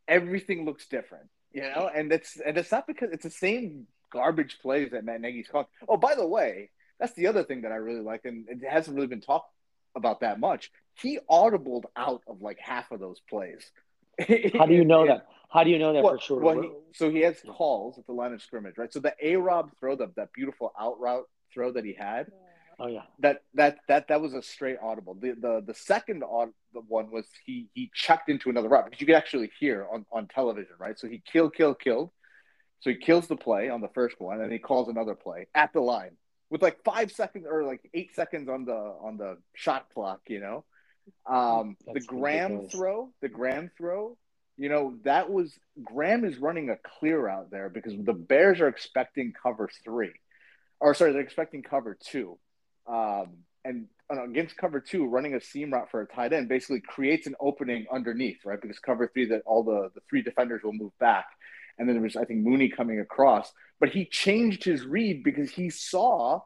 everything 0.07 0.65
looks 0.65 0.87
different, 0.87 1.29
you 1.51 1.61
know. 1.61 1.89
And 1.93 2.11
it's 2.11 2.39
and 2.43 2.57
it's 2.57 2.71
not 2.71 2.87
because 2.87 3.11
it's 3.11 3.23
the 3.23 3.29
same 3.29 3.85
garbage 4.11 4.57
plays 4.59 4.91
that 4.91 5.05
Matt 5.05 5.21
Nagy's 5.21 5.49
calling. 5.49 5.67
Oh, 5.87 5.97
by 5.97 6.15
the 6.15 6.27
way, 6.27 6.71
that's 6.99 7.13
the 7.13 7.27
other 7.27 7.43
thing 7.43 7.61
that 7.61 7.71
I 7.71 7.75
really 7.75 8.01
like, 8.01 8.25
and 8.25 8.47
it 8.49 8.67
hasn't 8.67 8.95
really 8.95 9.07
been 9.07 9.21
talked 9.21 9.51
about 9.95 10.21
that 10.21 10.39
much. 10.39 10.71
He 10.95 11.19
audibled 11.29 11.83
out 11.95 12.23
of 12.27 12.41
like 12.41 12.59
half 12.59 12.91
of 12.91 12.99
those 12.99 13.19
plays. 13.29 13.71
How 14.57 14.65
do 14.65 14.73
you 14.73 14.85
know 14.85 15.05
that? 15.07 15.27
How 15.49 15.63
do 15.63 15.69
you 15.69 15.79
know 15.79 15.93
that 15.93 16.03
well, 16.03 16.15
for 16.15 16.21
sure? 16.21 16.39
Well, 16.39 16.61
he, 16.61 16.71
so 16.93 17.09
he 17.09 17.21
has 17.21 17.37
calls 17.47 17.97
at 17.97 18.05
the 18.05 18.13
line 18.13 18.33
of 18.33 18.41
scrimmage, 18.41 18.77
right? 18.77 18.91
So 18.91 18.99
the 18.99 19.13
A 19.21 19.35
Rob 19.35 19.71
throw, 19.79 19.95
the, 19.95 20.11
that 20.15 20.33
beautiful 20.33 20.73
out 20.79 20.99
route 20.99 21.25
throw 21.53 21.71
that 21.71 21.85
he 21.85 21.93
had. 21.93 22.27
Oh 22.79 22.87
yeah. 22.87 23.03
That 23.19 23.43
that 23.55 23.77
that 23.87 24.07
that 24.09 24.21
was 24.21 24.33
a 24.33 24.41
straight 24.41 24.77
audible. 24.81 25.15
The 25.15 25.31
the 25.31 25.63
the 25.65 25.73
second 25.73 26.23
aud- 26.23 26.53
the 26.73 26.81
one 26.81 27.09
was 27.09 27.25
he 27.45 27.69
he 27.73 27.89
checked 27.93 28.29
into 28.29 28.49
another 28.49 28.69
route 28.69 28.85
because 28.85 29.01
you 29.01 29.07
could 29.07 29.15
actually 29.15 29.49
hear 29.59 29.87
on 29.91 30.05
on 30.11 30.27
television, 30.27 30.73
right? 30.79 30.97
So 30.97 31.07
he 31.07 31.21
kill 31.31 31.49
kill 31.49 31.73
killed. 31.73 32.11
So 32.81 32.91
he 32.91 32.97
kills 32.97 33.27
the 33.27 33.35
play 33.35 33.69
on 33.69 33.81
the 33.81 33.87
first 33.89 34.19
one, 34.19 34.41
and 34.41 34.51
he 34.51 34.59
calls 34.59 34.89
another 34.89 35.15
play 35.15 35.47
at 35.55 35.73
the 35.73 35.79
line 35.79 36.11
with 36.49 36.61
like 36.61 36.83
five 36.83 37.11
seconds 37.11 37.45
or 37.49 37.63
like 37.63 37.89
eight 37.93 38.15
seconds 38.15 38.49
on 38.49 38.65
the 38.65 38.73
on 38.73 39.17
the 39.17 39.37
shot 39.53 39.87
clock, 39.93 40.21
you 40.27 40.39
know. 40.39 40.65
Um, 41.25 41.77
the 41.93 42.01
Graham 42.01 42.51
ridiculous. 42.51 42.73
throw, 42.73 43.09
the 43.21 43.29
Graham 43.29 43.71
throw, 43.77 44.17
you 44.57 44.69
know, 44.69 44.95
that 45.03 45.29
was 45.29 45.57
Graham 45.83 46.25
is 46.25 46.37
running 46.37 46.69
a 46.69 46.77
clear 46.99 47.27
out 47.27 47.51
there 47.51 47.69
because 47.69 47.93
the 47.97 48.13
Bears 48.13 48.59
are 48.59 48.67
expecting 48.67 49.33
cover 49.41 49.69
three, 49.83 50.13
or 50.79 50.93
sorry, 50.93 51.13
they're 51.13 51.21
expecting 51.21 51.63
cover 51.63 51.97
two, 51.99 52.37
um, 52.87 53.37
and 53.63 53.87
against 54.09 54.57
cover 54.57 54.79
two, 54.79 55.05
running 55.07 55.35
a 55.35 55.41
seam 55.41 55.71
route 55.71 55.91
for 55.91 56.01
a 56.01 56.07
tight 56.07 56.33
end 56.33 56.49
basically 56.49 56.81
creates 56.81 57.27
an 57.27 57.35
opening 57.39 57.85
underneath, 57.91 58.45
right? 58.45 58.59
Because 58.61 58.79
cover 58.79 59.09
three, 59.13 59.25
that 59.25 59.43
all 59.45 59.63
the 59.63 59.91
the 59.93 60.01
three 60.09 60.21
defenders 60.21 60.61
will 60.63 60.73
move 60.73 60.97
back, 60.99 61.25
and 61.77 61.87
then 61.87 61.95
there 61.95 62.03
was 62.03 62.15
I 62.15 62.25
think 62.25 62.45
Mooney 62.45 62.69
coming 62.69 62.99
across, 62.99 63.51
but 63.79 63.89
he 63.89 64.05
changed 64.05 64.63
his 64.63 64.85
read 64.85 65.23
because 65.23 65.51
he 65.51 65.69
saw 65.69 66.41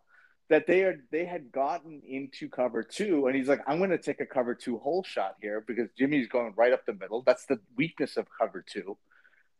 that 0.49 0.67
they 0.67 0.83
are 0.83 0.97
they 1.11 1.25
had 1.25 1.51
gotten 1.51 2.01
into 2.07 2.49
cover 2.49 2.83
two, 2.83 3.27
and 3.27 3.35
he's 3.35 3.47
like, 3.47 3.61
I'm 3.67 3.77
going 3.77 3.91
to 3.91 3.97
take 3.97 4.19
a 4.19 4.25
cover 4.25 4.53
two 4.53 4.77
hole 4.77 5.03
shot 5.03 5.35
here 5.41 5.63
because 5.65 5.89
Jimmy's 5.97 6.27
going 6.27 6.53
right 6.57 6.73
up 6.73 6.85
the 6.85 6.93
middle. 6.93 7.23
That's 7.25 7.45
the 7.45 7.59
weakness 7.77 8.17
of 8.17 8.27
cover 8.39 8.63
two, 8.67 8.97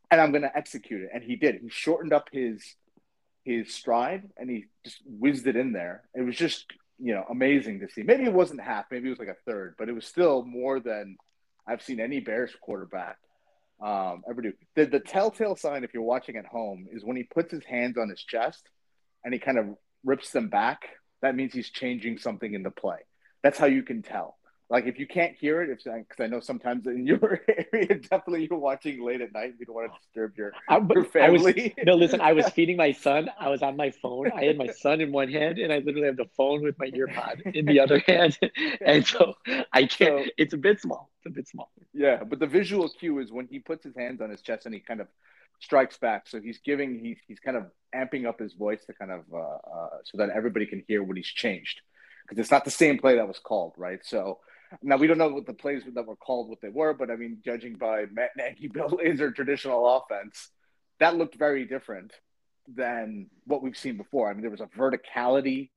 and 0.10 0.20
I'm 0.20 0.32
going 0.32 0.44
to 0.44 0.56
execute 0.56 1.02
it. 1.02 1.10
And 1.14 1.24
he 1.24 1.36
did. 1.36 1.56
He 1.62 1.70
shortened 1.70 2.14
up 2.14 2.30
his 2.32 2.76
his 3.44 3.74
stride 3.74 4.30
and 4.38 4.50
he 4.50 4.66
just 4.84 5.02
whizzed 5.06 5.48
it 5.48 5.56
in 5.56 5.74
there. 5.74 6.04
It 6.14 6.22
was 6.22 6.36
just 6.36 6.66
you 7.00 7.14
know 7.14 7.26
amazing 7.30 7.80
to 7.80 7.90
see. 7.90 8.04
Maybe 8.04 8.26
it 8.26 8.34
wasn't 8.34 8.62
half, 8.62 8.86
maybe 8.92 9.08
it 9.08 9.12
was 9.12 9.20
like 9.20 9.28
a 9.30 9.52
third, 9.52 9.76
but 9.78 9.90
it 9.90 9.94
was 9.94 10.06
still 10.06 10.44
more 10.44 10.80
than 10.80 11.18
I've 11.68 11.82
seen 11.82 12.00
any 12.00 12.20
Bears 12.20 12.52
quarterback 12.62 13.18
um, 13.82 14.24
ever 14.30 14.42
do. 14.42 14.54
The 14.76 14.86
the 14.86 15.00
telltale 15.00 15.56
sign, 15.56 15.84
if 15.84 15.94
you're 15.94 16.04
watching 16.04 16.38
at 16.38 16.46
home, 16.46 16.88
is 16.92 17.04
when 17.04 17.18
he 17.18 17.24
puts 17.24 17.52
his 17.52 17.64
hands 17.66 17.98
on 17.98 18.10
his 18.10 18.24
chest 18.24 18.70
and 19.24 19.34
he 19.34 19.40
kind 19.40 19.58
of 19.58 19.66
rips 20.04 20.32
them 20.32 20.50
back, 20.50 20.82
that 21.22 21.36
means 21.36 21.54
he's 21.54 21.70
changing 21.70 22.18
something 22.18 22.54
in 22.54 22.64
the 22.64 22.72
play. 22.72 22.98
That's 23.44 23.58
how 23.58 23.68
you 23.68 23.84
can 23.84 24.02
tell. 24.02 24.38
Like 24.72 24.88
if 24.88 24.98
you 24.98 25.06
can't 25.06 25.36
hear 25.36 25.62
it, 25.62 25.70
if 25.70 25.84
because 25.84 26.24
I 26.24 26.28
know 26.28 26.40
sometimes 26.40 26.88
in 26.88 27.06
your 27.06 27.42
area, 27.74 27.88
definitely 27.88 28.48
you're 28.50 28.58
watching 28.58 29.04
late 29.04 29.20
at 29.20 29.34
night. 29.34 29.56
You 29.60 29.66
don't 29.66 29.76
want 29.76 29.92
to 29.92 30.00
disturb 30.00 30.38
your, 30.38 30.54
I, 30.70 30.80
your 30.90 31.04
family. 31.04 31.74
Was, 31.76 31.86
no, 31.86 31.96
listen, 31.96 32.22
I 32.22 32.32
was 32.32 32.48
feeding 32.56 32.78
my 32.78 32.94
son. 32.94 33.30
I 33.38 33.50
was 33.50 33.62
on 33.62 33.76
my 33.76 33.92
phone. 33.92 34.32
I 34.32 34.46
had 34.46 34.58
my 34.58 34.68
son 34.68 35.02
in 35.02 35.12
one 35.12 35.30
hand, 35.30 35.60
and 35.60 35.74
I 35.74 35.80
literally 35.80 36.08
have 36.08 36.16
the 36.16 36.30
phone 36.38 36.64
with 36.64 36.80
my 36.80 36.90
earpod 36.90 37.54
in 37.54 37.66
the 37.66 37.82
other 37.82 38.02
hand, 38.08 38.40
and 38.86 39.06
so 39.06 39.34
I 39.74 39.88
can't. 39.88 40.26
So, 40.28 40.32
it's 40.38 40.54
a 40.54 40.58
bit 40.58 40.80
small. 40.80 41.12
It's 41.18 41.34
a 41.34 41.36
bit 41.36 41.50
small. 41.50 41.70
Yeah, 41.94 42.24
but 42.24 42.40
the 42.40 42.48
visual 42.48 42.88
cue 42.88 43.20
is 43.20 43.30
when 43.30 43.48
he 43.48 43.60
puts 43.60 43.84
his 43.84 43.96
hands 43.98 44.22
on 44.22 44.30
his 44.30 44.42
chest 44.42 44.66
and 44.66 44.74
he 44.74 44.80
kind 44.80 45.02
of 45.02 45.08
strikes 45.60 45.98
back. 45.98 46.30
So 46.30 46.40
he's 46.40 46.60
giving 46.60 46.98
he's 47.04 47.18
he's 47.28 47.42
kind 47.42 47.58
of 47.58 47.66
amping 47.94 48.26
up 48.26 48.40
his 48.40 48.54
voice 48.54 48.86
to 48.86 48.94
kind 48.94 49.12
of 49.12 49.26
uh, 49.34 49.38
uh, 49.38 49.90
so 50.06 50.18
that 50.20 50.30
everybody 50.30 50.66
can 50.66 50.82
hear 50.88 51.04
what 51.04 51.18
he's 51.18 51.28
changed 51.28 51.82
because 52.26 52.40
it's 52.40 52.52
not 52.52 52.64
the 52.64 52.72
same 52.72 52.98
play 52.98 53.18
that 53.18 53.28
was 53.28 53.40
called, 53.40 53.74
right? 53.76 54.00
So 54.04 54.40
now 54.82 54.98
we 54.98 55.08
don't 55.08 55.18
know 55.18 55.30
what 55.30 55.46
the 55.46 55.54
plays 55.54 55.84
that 55.94 56.06
were 56.06 56.16
called 56.16 56.50
what 56.50 56.62
they 56.62 56.70
were, 56.70 56.94
but 56.94 57.12
I 57.12 57.16
mean, 57.16 57.40
judging 57.44 57.76
by 57.76 58.06
Matt 58.12 58.32
Nagy 58.38 58.68
Bill 58.74 58.90
Lazor 58.90 59.34
traditional 59.36 59.98
offense, 59.98 60.50
that 61.00 61.18
looked 61.18 61.36
very 61.36 61.66
different 61.66 62.14
than 62.68 63.28
what 63.46 63.64
we've 63.64 63.78
seen 63.78 63.98
before. 63.98 64.30
I 64.30 64.34
mean, 64.34 64.42
there 64.42 64.52
was 64.52 64.62
a 64.62 64.68
verticality 64.68 65.70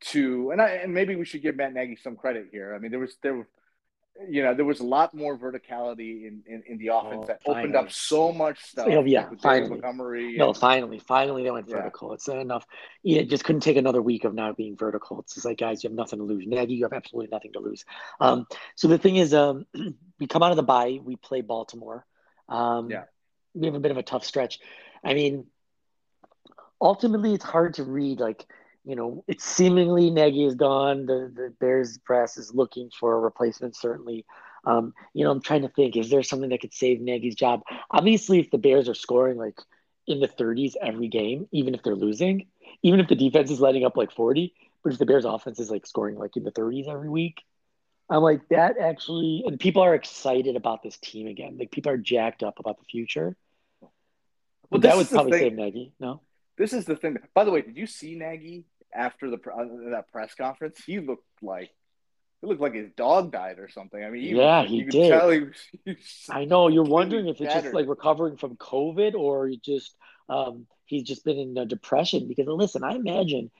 to, 0.00 0.50
and 0.50 0.60
I, 0.60 0.70
and 0.70 0.92
maybe 0.92 1.16
we 1.16 1.24
should 1.24 1.42
give 1.42 1.56
Matt 1.56 1.72
Nagy 1.72 1.96
some 1.96 2.16
credit 2.16 2.48
here. 2.50 2.74
I 2.74 2.78
mean, 2.78 2.90
there 2.90 3.00
was 3.00 3.16
there 3.22 3.46
you 4.28 4.42
know, 4.44 4.54
there 4.54 4.64
was 4.64 4.78
a 4.80 4.84
lot 4.84 5.12
more 5.12 5.36
verticality 5.36 6.26
in, 6.28 6.42
in, 6.46 6.62
in 6.68 6.78
the 6.78 6.88
offense 6.88 7.22
Oh, 7.24 7.26
that 7.26 7.42
finally. 7.42 7.62
opened 7.62 7.76
up 7.76 7.90
so 7.90 8.32
much 8.32 8.62
stuff. 8.62 8.86
Oh, 8.88 9.04
yeah, 9.04 9.22
like 9.22 9.30
with 9.30 9.40
David 9.40 9.42
finally. 9.42 9.68
Montgomery 9.70 10.36
No, 10.36 10.48
and- 10.50 10.56
finally, 10.56 10.98
finally 11.00 11.42
they 11.42 11.50
went 11.50 11.68
Yeah. 11.68 11.76
vertical. 11.78 12.12
It's 12.12 12.28
not 12.28 12.38
enough. 12.38 12.64
Yeah, 13.02 13.22
it 13.22 13.28
just 13.28 13.44
couldn't 13.44 13.62
take 13.62 13.76
another 13.76 14.00
week 14.00 14.24
of 14.24 14.32
not 14.34 14.56
being 14.56 14.76
vertical. 14.76 15.18
It's 15.20 15.34
just 15.34 15.44
like, 15.44 15.58
guys, 15.58 15.82
you 15.82 15.90
have 15.90 15.96
nothing 15.96 16.20
to 16.20 16.24
lose. 16.24 16.44
Nagy, 16.46 16.74
you 16.74 16.84
have 16.84 16.92
absolutely 16.92 17.30
nothing 17.32 17.52
to 17.54 17.60
lose. 17.60 17.84
Um, 18.20 18.46
so 18.76 18.86
the 18.86 18.98
thing 18.98 19.16
is, 19.16 19.34
um, 19.34 19.66
we 20.20 20.26
come 20.28 20.42
out 20.44 20.52
of 20.52 20.56
the 20.56 20.62
bye, 20.62 21.00
we 21.02 21.16
play 21.16 21.40
Baltimore. 21.40 22.06
Um, 22.48 22.90
Yeah. 22.90 23.04
we 23.54 23.66
have 23.66 23.74
a 23.74 23.80
bit 23.80 23.90
of 23.90 23.96
a 23.96 24.02
tough 24.04 24.24
stretch. 24.24 24.60
I 25.02 25.14
mean, 25.14 25.46
ultimately, 26.80 27.34
it's 27.34 27.44
hard 27.44 27.74
to 27.74 27.84
read. 27.84 28.20
Like, 28.20 28.46
you 28.84 28.96
know, 28.96 29.24
it's 29.26 29.44
seemingly 29.44 30.10
Nagy 30.10 30.44
is 30.44 30.54
gone. 30.54 31.06
The 31.06 31.32
the 31.34 31.54
Bears 31.58 31.98
press 31.98 32.36
is 32.36 32.54
looking 32.54 32.90
for 32.98 33.14
a 33.14 33.20
replacement. 33.20 33.76
Certainly, 33.76 34.26
um, 34.66 34.92
you 35.12 35.24
know, 35.24 35.30
I'm 35.30 35.40
trying 35.40 35.62
to 35.62 35.68
think: 35.68 35.96
is 35.96 36.10
there 36.10 36.22
something 36.22 36.50
that 36.50 36.60
could 36.60 36.74
save 36.74 37.00
Nagy's 37.00 37.34
job? 37.34 37.62
Obviously, 37.90 38.40
if 38.40 38.50
the 38.50 38.58
Bears 38.58 38.88
are 38.88 38.94
scoring 38.94 39.38
like 39.38 39.58
in 40.06 40.20
the 40.20 40.28
30s 40.28 40.74
every 40.82 41.08
game, 41.08 41.48
even 41.50 41.74
if 41.74 41.82
they're 41.82 41.94
losing, 41.94 42.46
even 42.82 43.00
if 43.00 43.08
the 43.08 43.14
defense 43.14 43.50
is 43.50 43.60
letting 43.60 43.84
up 43.84 43.96
like 43.96 44.12
40, 44.12 44.52
but 44.82 44.92
if 44.92 44.98
the 44.98 45.06
Bears 45.06 45.24
offense 45.24 45.58
is 45.58 45.70
like 45.70 45.86
scoring 45.86 46.18
like 46.18 46.36
in 46.36 46.44
the 46.44 46.52
30s 46.52 46.86
every 46.86 47.08
week, 47.08 47.42
I'm 48.10 48.22
like 48.22 48.46
that 48.50 48.76
actually, 48.78 49.44
and 49.46 49.58
people 49.58 49.82
are 49.82 49.94
excited 49.94 50.56
about 50.56 50.82
this 50.82 50.98
team 50.98 51.26
again. 51.26 51.56
Like 51.58 51.70
people 51.70 51.90
are 51.90 51.96
jacked 51.96 52.42
up 52.42 52.58
about 52.58 52.78
the 52.78 52.84
future. 52.84 53.36
Well, 54.70 54.80
that 54.80 54.96
would 54.96 55.08
probably 55.08 55.38
save 55.38 55.54
Nagy. 55.54 55.92
No, 55.98 56.20
This 56.58 56.72
is 56.72 56.84
the 56.84 56.96
thing. 56.96 57.16
By 57.32 57.44
the 57.44 57.50
way, 57.50 57.62
did 57.62 57.76
you 57.76 57.86
see 57.86 58.14
Nagy 58.14 58.64
after 58.94 59.30
the 59.30 59.36
uh, 59.36 59.90
that 59.90 60.10
press 60.12 60.34
conference? 60.34 60.82
He 60.84 61.00
looked 61.00 61.26
like 61.42 61.70
it 62.42 62.46
looked 62.46 62.60
like 62.60 62.74
his 62.74 62.90
dog 62.96 63.32
died 63.32 63.58
or 63.58 63.68
something. 63.68 64.02
I 64.02 64.10
mean, 64.10 64.22
he 64.22 64.30
Yeah, 64.30 64.64
he 64.64 64.78
you 64.78 64.84
did. 64.86 65.10
Tell 65.10 65.30
he 65.30 65.46
he 65.84 65.96
I 66.30 66.44
know 66.44 66.68
you're 66.68 66.84
wondering 66.84 67.28
if 67.28 67.40
it's 67.40 67.52
just 67.52 67.72
like 67.72 67.88
recovering 67.88 68.36
from 68.36 68.56
COVID 68.56 69.14
or 69.14 69.48
he 69.48 69.60
just 69.64 69.96
um, 70.28 70.66
he's 70.86 71.04
just 71.04 71.24
been 71.24 71.38
in 71.38 71.56
a 71.56 71.66
depression. 71.66 72.28
Because 72.28 72.46
listen, 72.48 72.84
I 72.84 72.94
imagine, 72.94 73.50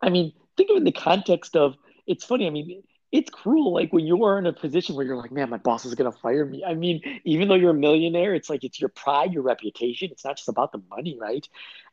I 0.00 0.10
mean, 0.10 0.32
think 0.56 0.70
of 0.70 0.76
it 0.76 0.78
in 0.78 0.84
the 0.84 0.92
context 0.92 1.56
of 1.56 1.74
it's 2.06 2.24
funny. 2.24 2.46
I 2.46 2.50
mean, 2.50 2.82
it's 3.12 3.30
cruel. 3.30 3.72
Like 3.72 3.92
when 3.92 4.04
you 4.06 4.24
are 4.24 4.38
in 4.38 4.46
a 4.46 4.52
position 4.52 4.96
where 4.96 5.06
you're 5.06 5.16
like, 5.16 5.32
man, 5.32 5.48
my 5.48 5.58
boss 5.58 5.84
is 5.84 5.94
gonna 5.94 6.12
fire 6.12 6.44
me. 6.44 6.64
I 6.64 6.74
mean, 6.74 7.00
even 7.24 7.48
though 7.48 7.54
you're 7.54 7.70
a 7.70 7.74
millionaire, 7.74 8.34
it's 8.34 8.50
like 8.50 8.64
it's 8.64 8.80
your 8.80 8.90
pride, 8.90 9.32
your 9.32 9.42
reputation. 9.42 10.10
It's 10.10 10.24
not 10.24 10.36
just 10.36 10.48
about 10.48 10.72
the 10.72 10.82
money, 10.90 11.16
right? 11.20 11.46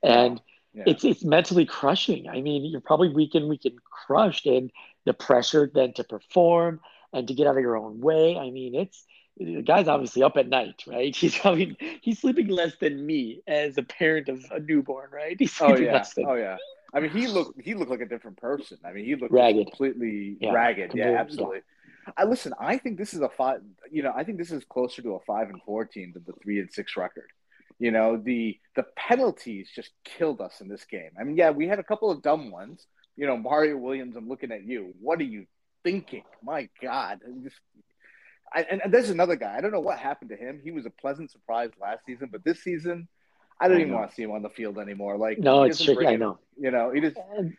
And 0.04 0.38
Yeah. 0.38 0.44
It's 0.86 1.04
it's 1.04 1.24
mentally 1.24 1.66
crushing. 1.66 2.28
I 2.30 2.42
mean, 2.42 2.66
you're 2.66 2.82
probably 2.82 3.10
week 3.10 3.36
in, 3.36 3.48
week 3.48 3.66
in 3.66 3.76
crushed, 4.08 4.46
and 4.46 4.72
the 5.06 5.14
pressure 5.14 5.70
then 5.74 5.94
to 5.94 6.04
perform 6.04 6.80
and 7.14 7.28
to 7.28 7.34
get 7.34 7.48
out 7.48 7.58
of 7.58 7.62
your 7.62 7.78
own 7.78 8.00
way. 8.00 8.38
I 8.38 8.50
mean, 8.52 8.76
it's 8.76 9.06
the 9.38 9.62
guy's 9.62 9.88
obviously 9.88 10.24
up 10.24 10.38
at 10.38 10.48
night, 10.48 10.84
right? 10.88 11.16
He's 11.22 11.38
probably 11.38 11.78
he's 12.02 12.20
sleeping 12.22 12.48
less 12.48 12.74
than 12.80 13.06
me 13.06 13.42
as 13.48 13.78
a 13.78 13.84
parent 13.84 14.30
of 14.30 14.44
a 14.52 14.60
newborn, 14.60 15.10
right? 15.12 15.38
He's 15.40 15.60
Oh 15.60 15.76
yeah, 15.76 15.92
less 15.94 16.14
than 16.14 16.26
oh 16.26 16.36
yeah. 16.36 16.58
I 16.94 17.00
mean, 17.00 17.12
he 17.12 17.28
looked 17.28 17.62
he 17.62 17.74
looked 17.74 17.92
like 17.92 18.02
a 18.02 18.06
different 18.08 18.38
person. 18.38 18.78
I 18.86 18.92
mean, 18.94 19.06
he 19.06 19.16
looked 19.16 19.34
Ragged. 19.34 19.68
completely 19.68 20.38
Yeah, 20.40 20.52
ragged. 20.54 20.92
completely, 20.92 21.00
Yeah, 21.00 21.12
yeah. 21.12 21.22
absolutely. 21.22 21.62
I 22.18 22.24
listen. 22.26 22.54
I 22.60 22.78
think 22.78 22.98
this 22.98 23.14
is 23.14 23.22
a 23.22 23.30
five. 23.30 23.62
You 23.92 24.04
know, 24.04 24.14
I 24.16 24.24
think 24.24 24.38
this 24.38 24.52
is 24.52 24.64
closer 24.66 25.02
to 25.04 25.16
a 25.16 25.20
five 25.22 25.50
and 25.50 25.62
four 25.64 25.86
team 25.86 26.12
than 26.14 26.24
the 26.26 26.34
three 26.44 26.60
and 26.60 26.72
six 26.72 26.98
record. 26.98 27.30
You 27.82 27.90
know, 27.90 28.10
the 28.30 28.60
the 28.76 28.86
penalties 28.96 29.70
just 29.76 29.92
killed 30.06 30.40
us 30.48 30.62
in 30.62 30.68
this 30.70 30.86
game. 30.86 31.12
I 31.20 31.24
mean, 31.26 31.36
yeah, 31.36 31.50
we 31.60 31.68
had 31.68 31.80
a 31.80 31.84
couple 31.92 32.12
of 32.12 32.22
dumb 32.22 32.52
ones. 32.52 32.86
You 33.18 33.26
know, 33.28 33.38
Mario 33.38 33.76
Williams. 33.78 34.16
I'm 34.16 34.30
looking 34.30 34.52
at 34.52 34.64
you. 34.64 34.94
What 35.02 35.20
are 35.20 35.30
you 35.36 35.46
thinking? 35.84 36.24
My 36.44 36.70
God. 36.82 37.20
Just- 37.44 37.56
I, 38.54 38.60
and, 38.70 38.82
and 38.84 38.94
there's 38.94 39.10
another 39.10 39.36
guy. 39.36 39.56
I 39.58 39.62
don't 39.62 39.72
know 39.72 39.80
what 39.90 39.98
happened 39.98 40.30
to 40.30 40.36
him. 40.36 40.60
He 40.64 40.72
was 40.72 40.86
a 40.86 40.90
pleasant 40.90 41.32
surprise 41.32 41.72
last 41.82 42.02
season, 42.06 42.30
but 42.32 42.44
this 42.44 42.62
season, 42.62 43.08
I 43.60 43.68
don't 43.68 43.78
I 43.78 43.80
even 43.82 43.92
know. 43.94 44.00
want 44.00 44.10
to 44.12 44.16
see 44.16 44.24
him 44.24 44.32
on 44.32 44.42
the 44.44 44.50
field 44.50 44.78
anymore. 44.78 45.18
Like, 45.18 45.40
No, 45.40 45.64
it's 45.64 45.82
tricky. 45.84 46.06
I 46.06 46.18
know. 46.18 46.38
You 46.58 46.70
know, 46.72 46.92
he 46.92 47.00
just. 47.02 47.18
And, 47.38 47.54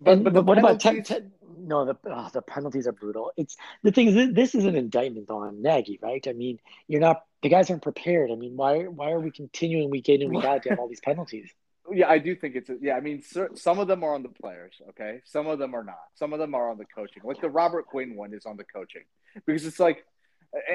But 0.00 0.12
and- 0.14 0.24
but, 0.24 0.32
but 0.34 0.44
what 0.44 0.58
about 0.58 0.80
ten, 0.80 0.94
penalties- 1.02 1.08
ten, 1.08 1.32
no 1.58 1.84
the 1.84 1.96
oh, 2.06 2.28
the 2.32 2.42
penalties 2.42 2.86
are 2.88 2.92
brutal. 3.02 3.32
It's 3.36 3.56
the 3.84 3.92
thing 3.92 4.08
is 4.08 4.34
this 4.34 4.54
is 4.56 4.64
an 4.64 4.74
indictment 4.76 5.30
on 5.30 5.62
Nagy, 5.62 5.98
right? 6.02 6.24
I 6.28 6.32
mean, 6.32 6.58
you're 6.88 7.00
not 7.08 7.18
the 7.42 7.48
guys 7.48 7.70
aren't 7.70 7.82
prepared. 7.82 8.30
I 8.30 8.36
mean, 8.36 8.56
why 8.56 8.84
why 8.84 9.10
are 9.10 9.20
we 9.20 9.30
continuing 9.30 9.90
week 9.90 10.08
in 10.08 10.22
and 10.22 10.30
week 10.30 10.44
out 10.44 10.62
to 10.62 10.70
have 10.70 10.78
all 10.78 10.88
these 10.88 11.00
penalties? 11.00 11.50
Yeah, 11.92 12.08
I 12.08 12.18
do 12.18 12.36
think 12.36 12.54
it's 12.54 12.70
yeah. 12.80 12.94
I 12.94 13.00
mean, 13.00 13.22
some 13.54 13.80
of 13.80 13.88
them 13.88 14.04
are 14.04 14.14
on 14.14 14.22
the 14.22 14.28
players. 14.28 14.74
Okay, 14.90 15.20
some 15.24 15.48
of 15.48 15.58
them 15.58 15.74
are 15.74 15.82
not. 15.82 15.98
Some 16.14 16.32
of 16.32 16.38
them 16.38 16.54
are 16.54 16.70
on 16.70 16.78
the 16.78 16.84
coaching. 16.84 17.22
Like 17.24 17.40
the 17.40 17.50
Robert 17.50 17.86
Quinn 17.86 18.14
one 18.14 18.32
is 18.32 18.46
on 18.46 18.56
the 18.56 18.62
coaching 18.62 19.02
because 19.44 19.66
it's 19.66 19.80
like, 19.80 20.04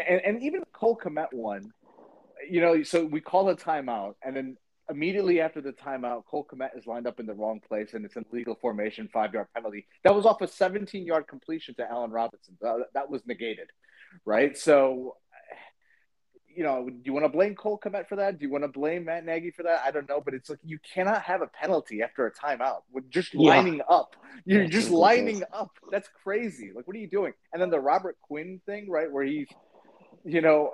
and, 0.08 0.20
and 0.20 0.44
even 0.44 0.60
the 0.60 0.66
Cole 0.74 1.00
Kmet 1.02 1.32
one, 1.32 1.72
you 2.48 2.60
know. 2.60 2.84
So 2.84 3.06
we 3.06 3.22
call 3.22 3.48
a 3.48 3.56
timeout, 3.56 4.16
and 4.22 4.36
then 4.36 4.58
immediately 4.90 5.40
after 5.40 5.62
the 5.62 5.72
timeout, 5.72 6.26
Cole 6.26 6.46
Kmet 6.52 6.78
is 6.78 6.86
lined 6.86 7.08
up 7.08 7.20
in 7.20 7.26
the 7.26 7.34
wrong 7.34 7.62
place, 7.66 7.94
and 7.94 8.06
it's 8.06 8.18
an 8.18 8.26
illegal 8.32 8.58
formation, 8.60 9.10
five 9.12 9.34
yard 9.34 9.48
penalty. 9.56 9.88
That 10.04 10.14
was 10.14 10.26
off 10.26 10.42
a 10.42 10.48
17 10.48 11.06
yard 11.06 11.28
completion 11.28 11.74
to 11.76 11.90
Allen 11.90 12.12
Robinson. 12.12 12.58
That 12.62 13.10
was 13.10 13.22
negated, 13.26 13.70
right? 14.26 14.58
So 14.58 15.16
you 16.58 16.64
know, 16.64 16.90
do 16.90 16.98
you 17.04 17.14
want 17.14 17.24
to 17.24 17.30
blame 17.30 17.54
Cole 17.54 17.80
Kmet 17.80 18.08
for 18.10 18.16
that? 18.16 18.40
Do 18.40 18.46
you 18.46 18.52
want 18.52 18.64
to 18.64 18.68
blame 18.68 19.06
Matt 19.06 19.24
Nagy 19.24 19.52
for 19.52 19.62
that? 19.62 19.84
I 19.86 19.92
don't 19.92 20.10
know, 20.10 20.20
but 20.20 20.34
it's 20.34 20.50
like 20.50 20.58
you 20.64 20.80
cannot 20.80 21.22
have 21.22 21.44
a 21.44 21.48
penalty 21.48 22.02
after 22.02 22.26
a 22.26 22.32
timeout 22.34 22.80
with 22.92 23.08
just 23.12 23.36
Yeah. 23.36 23.52
lining 23.52 23.82
up. 23.88 24.16
You're 24.44 24.64
That's 24.64 24.74
just 24.74 24.90
lining 24.90 25.44
up. 25.54 25.70
That's 25.92 26.10
crazy. 26.24 26.72
Like, 26.74 26.88
what 26.88 26.96
are 26.96 27.00
you 27.00 27.10
doing? 27.10 27.34
And 27.54 27.62
then 27.62 27.70
the 27.70 27.80
Robert 27.80 28.18
Quinn 28.24 28.60
thing, 28.66 28.90
right, 28.90 29.12
where 29.12 29.24
he's, 29.24 29.48
you 30.26 30.42
know, 30.42 30.72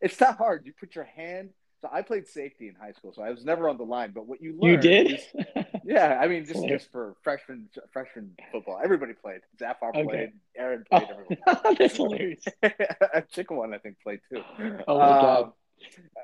it's 0.00 0.20
not 0.20 0.38
hard. 0.38 0.66
You 0.66 0.72
put 0.78 0.94
your 0.94 1.02
hand. 1.02 1.50
So 1.84 1.90
I 1.92 2.00
played 2.00 2.26
safety 2.26 2.68
in 2.68 2.74
high 2.74 2.92
school, 2.92 3.12
so 3.12 3.20
I 3.22 3.30
was 3.30 3.44
never 3.44 3.68
on 3.68 3.76
the 3.76 3.84
line. 3.84 4.12
But 4.14 4.26
what 4.26 4.40
you 4.40 4.56
learn, 4.58 4.70
You 4.70 4.76
did? 4.78 5.12
is- 5.12 5.64
yeah, 5.84 6.18
I 6.18 6.28
mean, 6.28 6.46
just 6.46 6.66
just 6.66 6.90
for 6.90 7.14
freshman 7.22 7.68
freshman 7.92 8.30
football, 8.50 8.80
everybody 8.82 9.12
played. 9.12 9.40
Zafar 9.58 9.90
Okay. 9.90 10.02
played. 10.04 10.32
Aaron 10.56 10.84
played. 10.90 11.08
Everyone. 11.10 11.76
That's 11.78 11.96
hilarious. 11.96 12.42
Chicken 13.32 13.58
one, 13.58 13.74
I 13.74 13.78
think, 13.78 13.96
played 14.02 14.20
too. 14.32 14.42
Oh 14.88 14.98
my 14.98 15.04
God. 15.08 15.42
Um, 15.44 15.52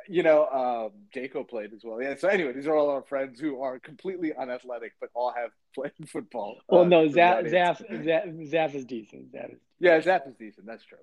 You 0.09 0.23
know, 0.23 0.47
um, 0.47 0.93
Jaco 1.15 1.47
played 1.47 1.75
as 1.75 1.85
well. 1.85 2.01
Yeah. 2.01 2.15
So 2.17 2.29
anyway, 2.29 2.55
these 2.55 2.67
are 2.67 2.75
all 2.75 2.89
our 2.89 3.03
friends 3.03 3.39
who 3.39 3.61
are 3.61 3.79
completely 3.79 4.33
unathletic, 4.35 4.93
but 4.99 5.11
all 5.13 5.35
have 5.37 5.51
played 5.75 5.93
football. 6.09 6.57
Well, 6.71 6.83
uh, 6.83 6.85
no, 6.85 7.07
the 7.07 7.19
Zaf. 7.19 7.51
Zaf, 7.53 8.05
Zaf, 8.07 8.51
Zaf 8.51 8.75
is 8.75 8.87
decent. 8.87 9.31
Zaf 9.35 9.53
is, 9.53 9.59
Yeah, 9.79 10.01
Zap 10.01 10.27
is 10.27 10.35
decent. 10.37 10.65
That's 10.67 10.85
true. 10.87 10.97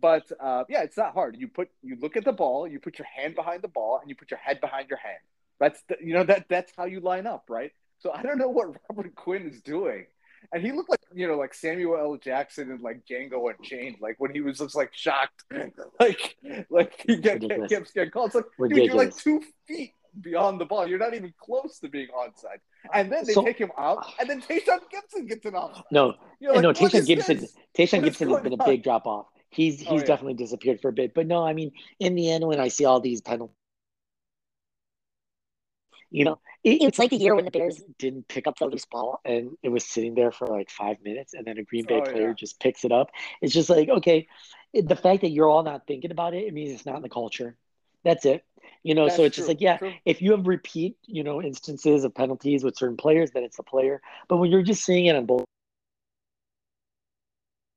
But 0.00 0.30
uh, 0.40 0.64
yeah, 0.68 0.82
it's 0.82 0.96
not 0.96 1.14
hard. 1.14 1.36
You 1.38 1.48
put 1.48 1.68
you 1.82 1.96
look 2.00 2.16
at 2.16 2.24
the 2.24 2.32
ball, 2.32 2.66
you 2.68 2.78
put 2.80 2.98
your 2.98 3.06
hand 3.06 3.34
behind 3.34 3.62
the 3.62 3.68
ball, 3.68 3.98
and 4.00 4.08
you 4.10 4.16
put 4.16 4.30
your 4.30 4.38
head 4.40 4.60
behind 4.60 4.88
your 4.88 4.98
hand. 4.98 5.18
That's 5.58 5.82
the, 5.88 5.96
you 6.02 6.14
know 6.14 6.24
that 6.24 6.46
that's 6.48 6.72
how 6.76 6.84
you 6.84 7.00
line 7.00 7.26
up, 7.26 7.44
right? 7.48 7.72
So 7.98 8.12
I 8.12 8.22
don't 8.22 8.38
know 8.38 8.48
what 8.48 8.68
Robert 8.90 9.14
Quinn 9.14 9.48
is 9.48 9.60
doing, 9.62 10.06
and 10.52 10.62
he 10.62 10.72
looked 10.72 10.90
like 10.90 11.00
you 11.14 11.26
know 11.28 11.36
like 11.36 11.54
Samuel 11.54 11.96
L. 11.98 12.16
Jackson 12.16 12.70
and 12.70 12.80
like 12.82 13.02
Django 13.10 13.50
Unchained, 13.50 13.96
like 14.00 14.16
when 14.18 14.32
he 14.32 14.40
was 14.40 14.58
just 14.58 14.74
like 14.76 14.92
shocked, 14.94 15.44
like 16.00 16.36
like 16.70 17.02
he 17.06 17.16
get, 17.16 17.34
Ridiculous. 17.42 17.70
kept 17.72 17.94
getting 17.94 18.10
called. 18.10 18.26
It's 18.34 18.34
like 18.58 18.70
dude, 18.70 18.84
you're 18.84 18.94
like 18.94 19.16
two 19.16 19.42
feet 19.66 19.92
beyond 20.20 20.60
the 20.60 20.64
ball. 20.64 20.86
You're 20.86 20.98
not 20.98 21.14
even 21.14 21.32
close 21.40 21.78
to 21.80 21.88
being 21.88 22.08
onside. 22.08 22.58
And 22.94 23.10
then 23.10 23.24
they 23.24 23.32
So- 23.32 23.44
take 23.44 23.58
him 23.58 23.72
out, 23.78 24.06
and 24.20 24.28
then 24.28 24.40
Tayshawn 24.42 24.80
Gibson 24.90 25.26
gets 25.26 25.44
an 25.46 25.54
offside. 25.54 25.84
no, 25.90 26.14
like, 26.40 26.62
no, 26.62 26.70
is 26.70 27.04
Gibson. 27.06 27.38
this? 27.38 27.56
Tayshaun 27.76 28.04
Gibson 28.04 28.28
has 28.30 28.42
been 28.42 28.52
a 28.52 28.56
on? 28.62 28.66
big 28.68 28.82
drop 28.82 29.06
off. 29.06 29.26
He's 29.56 29.80
he's 29.80 29.88
Oh, 29.90 29.96
yeah. 29.98 30.04
definitely 30.04 30.34
disappeared 30.34 30.80
for 30.82 30.90
a 30.90 30.92
bit. 30.92 31.14
But 31.14 31.26
no, 31.26 31.44
I 31.44 31.54
mean, 31.54 31.72
in 31.98 32.14
the 32.14 32.30
end, 32.30 32.46
when 32.46 32.60
I 32.60 32.68
see 32.68 32.84
all 32.84 33.00
these 33.00 33.22
penalties, 33.22 33.56
you 36.10 36.24
know, 36.24 36.38
it, 36.62 36.82
it's 36.82 36.98
like 36.98 37.10
the 37.10 37.16
year 37.16 37.34
when 37.34 37.44
the 37.46 37.50
Bears 37.50 37.82
didn't 37.98 38.28
pick 38.28 38.46
up 38.46 38.58
the 38.58 38.66
loose 38.66 38.84
ball 38.84 39.20
and 39.24 39.56
it 39.62 39.70
was 39.70 39.84
sitting 39.84 40.14
there 40.14 40.30
for 40.30 40.46
like 40.46 40.70
five 40.70 40.98
minutes, 41.02 41.34
and 41.34 41.46
then 41.46 41.58
a 41.58 41.62
Green 41.64 41.86
Bay 41.86 42.00
Oh, 42.00 42.10
player 42.10 42.28
yeah. 42.28 42.32
just 42.34 42.60
picks 42.60 42.84
it 42.84 42.92
up. 42.92 43.10
It's 43.40 43.54
just 43.54 43.70
like 43.70 43.88
okay, 43.88 44.28
the 44.74 44.96
fact 44.96 45.22
that 45.22 45.30
you're 45.30 45.48
all 45.48 45.62
not 45.62 45.86
thinking 45.86 46.10
about 46.10 46.34
it, 46.34 46.44
it 46.44 46.54
means 46.54 46.72
it's 46.72 46.86
not 46.86 46.96
in 46.96 47.02
the 47.02 47.08
culture. 47.08 47.56
That's 48.04 48.24
it. 48.26 48.44
You 48.82 48.94
know, 48.94 49.08
so 49.08 49.22
That's 49.22 49.26
it's 49.28 49.36
just 49.36 49.48
like 49.48 49.60
yeah, 49.60 49.78
True. 49.78 49.94
if 50.04 50.22
you 50.22 50.32
have 50.32 50.46
repeat, 50.46 50.96
you 51.06 51.24
know, 51.24 51.42
instances 51.42 52.04
of 52.04 52.14
penalties 52.14 52.62
with 52.62 52.76
certain 52.76 52.96
players, 52.96 53.30
then 53.32 53.42
it's 53.44 53.56
the 53.56 53.62
player. 53.64 54.00
But 54.28 54.36
when 54.36 54.50
you're 54.50 54.62
just 54.62 54.84
seeing 54.84 55.06
it 55.06 55.16
on 55.16 55.26
both, 55.26 55.44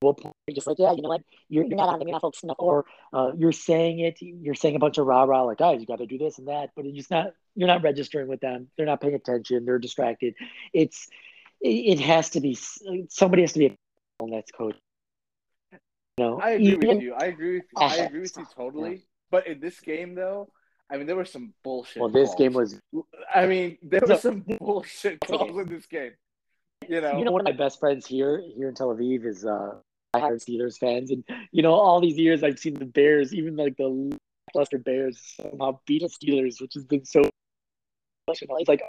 points, 0.01 0.24
you're 0.48 0.56
just 0.56 0.68
like, 0.68 0.79
yeah, 0.79 0.91
you 0.94 1.01
know 1.01 1.10
what, 1.10 1.22
you're, 1.50 1.65
you're 1.65 1.77
not 1.77 1.89
on 1.89 2.00
them, 2.00 2.08
you're 2.08 2.15
not 2.15 2.22
focused 2.22 2.44
enough, 2.44 2.58
or 2.60 2.86
uh, 3.13 3.32
you're 3.38 3.51
saying 3.51 4.00
it, 4.00 4.18
you're 4.22 4.56
saying 4.56 4.75
a 4.75 4.79
bunch 4.79 4.98
of 4.98 5.06
rah 5.06 5.24
rah, 5.24 5.44
like, 5.44 5.58
guys, 5.58 5.79
you 5.79 5.86
got 5.86 6.00
to 6.00 6.06
do 6.06 6.18
this 6.18 6.38
and 6.38 6.48
that, 6.48 6.70
but 6.75 6.86
you're 6.86 6.96
just 6.96 7.12
not, 7.12 7.34
you're 7.56 7.68
not 7.68 7.84
registering 7.84 8.27
with 8.27 8.39
them. 8.39 8.68
They're 8.77 8.86
not 8.86 9.01
paying 9.01 9.15
attention. 9.15 9.65
They're 9.65 9.79
distracted. 9.79 10.36
It's, 10.74 11.08
it, 11.62 11.68
it 11.68 12.00
has 12.00 12.32
to 12.32 12.41
be 12.41 12.58
somebody 13.10 13.44
has 13.44 13.53
to 13.53 13.60
be 13.60 13.65
a 13.68 14.25
that's 14.32 14.51
coach. 14.51 14.75
You 15.72 16.25
know, 16.25 16.39
I 16.39 16.51
agree 16.51 16.68
even- 16.68 16.88
with 16.88 17.01
you. 17.01 17.13
I 17.13 17.25
agree 17.25 17.56
with 17.56 17.65
you. 17.75 17.82
I 17.82 17.96
agree 18.06 18.22
with 18.22 18.38
you 18.38 18.48
totally. 18.56 19.03
But 19.32 19.48
in 19.48 19.60
this 19.60 19.79
game, 19.79 20.15
though, 20.15 20.50
I 20.89 20.98
mean, 20.98 21.06
there 21.06 21.15
was 21.15 21.32
some 21.32 21.53
bullshit. 21.63 22.01
Well, 22.01 22.10
this 22.10 22.29
calls. 22.29 22.39
game 22.39 22.53
was. 22.53 22.82
I 23.34 23.46
mean, 23.46 23.77
there 23.84 24.01
was 24.06 24.22
some 24.22 24.39
bullshit 24.41 25.20
calls 25.25 25.58
in 25.58 25.68
this 25.68 25.86
game. 25.86 26.13
You 26.88 27.01
know, 27.01 27.18
You 27.20 27.25
know, 27.25 27.32
one 27.32 27.41
of 27.41 27.46
my 27.46 27.51
best 27.51 27.79
friends 27.79 28.08
here 28.08 28.41
here 28.56 28.70
in 28.70 28.75
Tel 28.75 28.96
Aviv 28.96 29.25
is 29.25 29.46
uh, 29.46 29.75
I 30.13 30.19
heart 30.19 30.39
Steelers 30.39 30.77
fans, 30.77 31.11
and 31.11 31.23
you 31.51 31.61
know, 31.61 31.73
all 31.73 32.01
these 32.01 32.17
years 32.17 32.43
I've 32.43 32.59
seen 32.59 32.73
the 32.73 32.85
Bears, 32.85 33.33
even 33.33 33.55
like 33.55 33.77
the 33.77 34.17
cluster 34.51 34.79
Bears, 34.79 35.35
somehow 35.39 35.79
beat 35.85 36.01
the 36.01 36.07
Steelers, 36.07 36.59
which 36.59 36.73
has 36.73 36.85
been 36.85 37.05
so. 37.05 37.21
It's 38.27 38.69
like, 38.69 38.83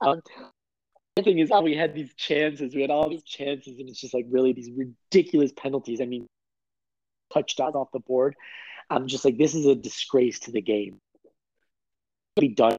um, 0.00 0.22
the 1.16 1.22
thing 1.22 1.40
is, 1.40 1.50
how 1.50 1.62
we 1.62 1.74
had 1.74 1.92
these 1.94 2.14
chances, 2.14 2.74
we 2.74 2.80
had 2.80 2.90
all 2.90 3.08
these 3.08 3.24
chances, 3.24 3.78
and 3.78 3.88
it's 3.88 4.00
just 4.00 4.14
like 4.14 4.26
really 4.28 4.52
these 4.52 4.70
ridiculous 4.70 5.52
penalties. 5.56 6.00
I 6.00 6.04
mean, 6.04 6.26
touchdowns 7.32 7.74
off 7.74 7.88
the 7.92 8.00
board. 8.00 8.36
I'm 8.90 9.08
just 9.08 9.24
like, 9.24 9.38
this 9.38 9.54
is 9.54 9.66
a 9.66 9.74
disgrace 9.74 10.40
to 10.40 10.52
the 10.52 10.60
game. 10.60 11.00
Be 12.36 12.48
done. 12.48 12.76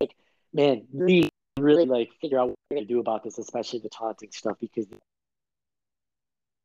Like, 0.00 0.14
man, 0.52 0.86
really, 0.92 1.28
really 1.58 1.86
like 1.86 2.10
figure 2.20 2.38
out 2.38 2.48
what 2.48 2.56
we're 2.70 2.76
gonna 2.76 2.86
do 2.86 3.00
about 3.00 3.24
this, 3.24 3.38
especially 3.38 3.80
the 3.80 3.88
taunting 3.88 4.30
stuff, 4.30 4.56
because 4.60 4.86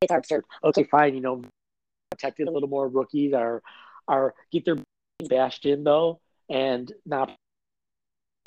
it's 0.04 0.12
absurd. 0.12 0.46
Okay, 0.64 0.84
fine, 0.84 1.16
you 1.16 1.22
know, 1.22 1.42
protected 2.12 2.48
a 2.48 2.52
little 2.52 2.70
more 2.70 2.88
rookies 2.88 3.34
are 3.34 3.62
are 4.08 4.34
get 4.52 4.66
their 4.66 4.78
bashed 5.30 5.66
in 5.66 5.84
though, 5.84 6.20
and 6.50 6.92
not. 7.06 7.36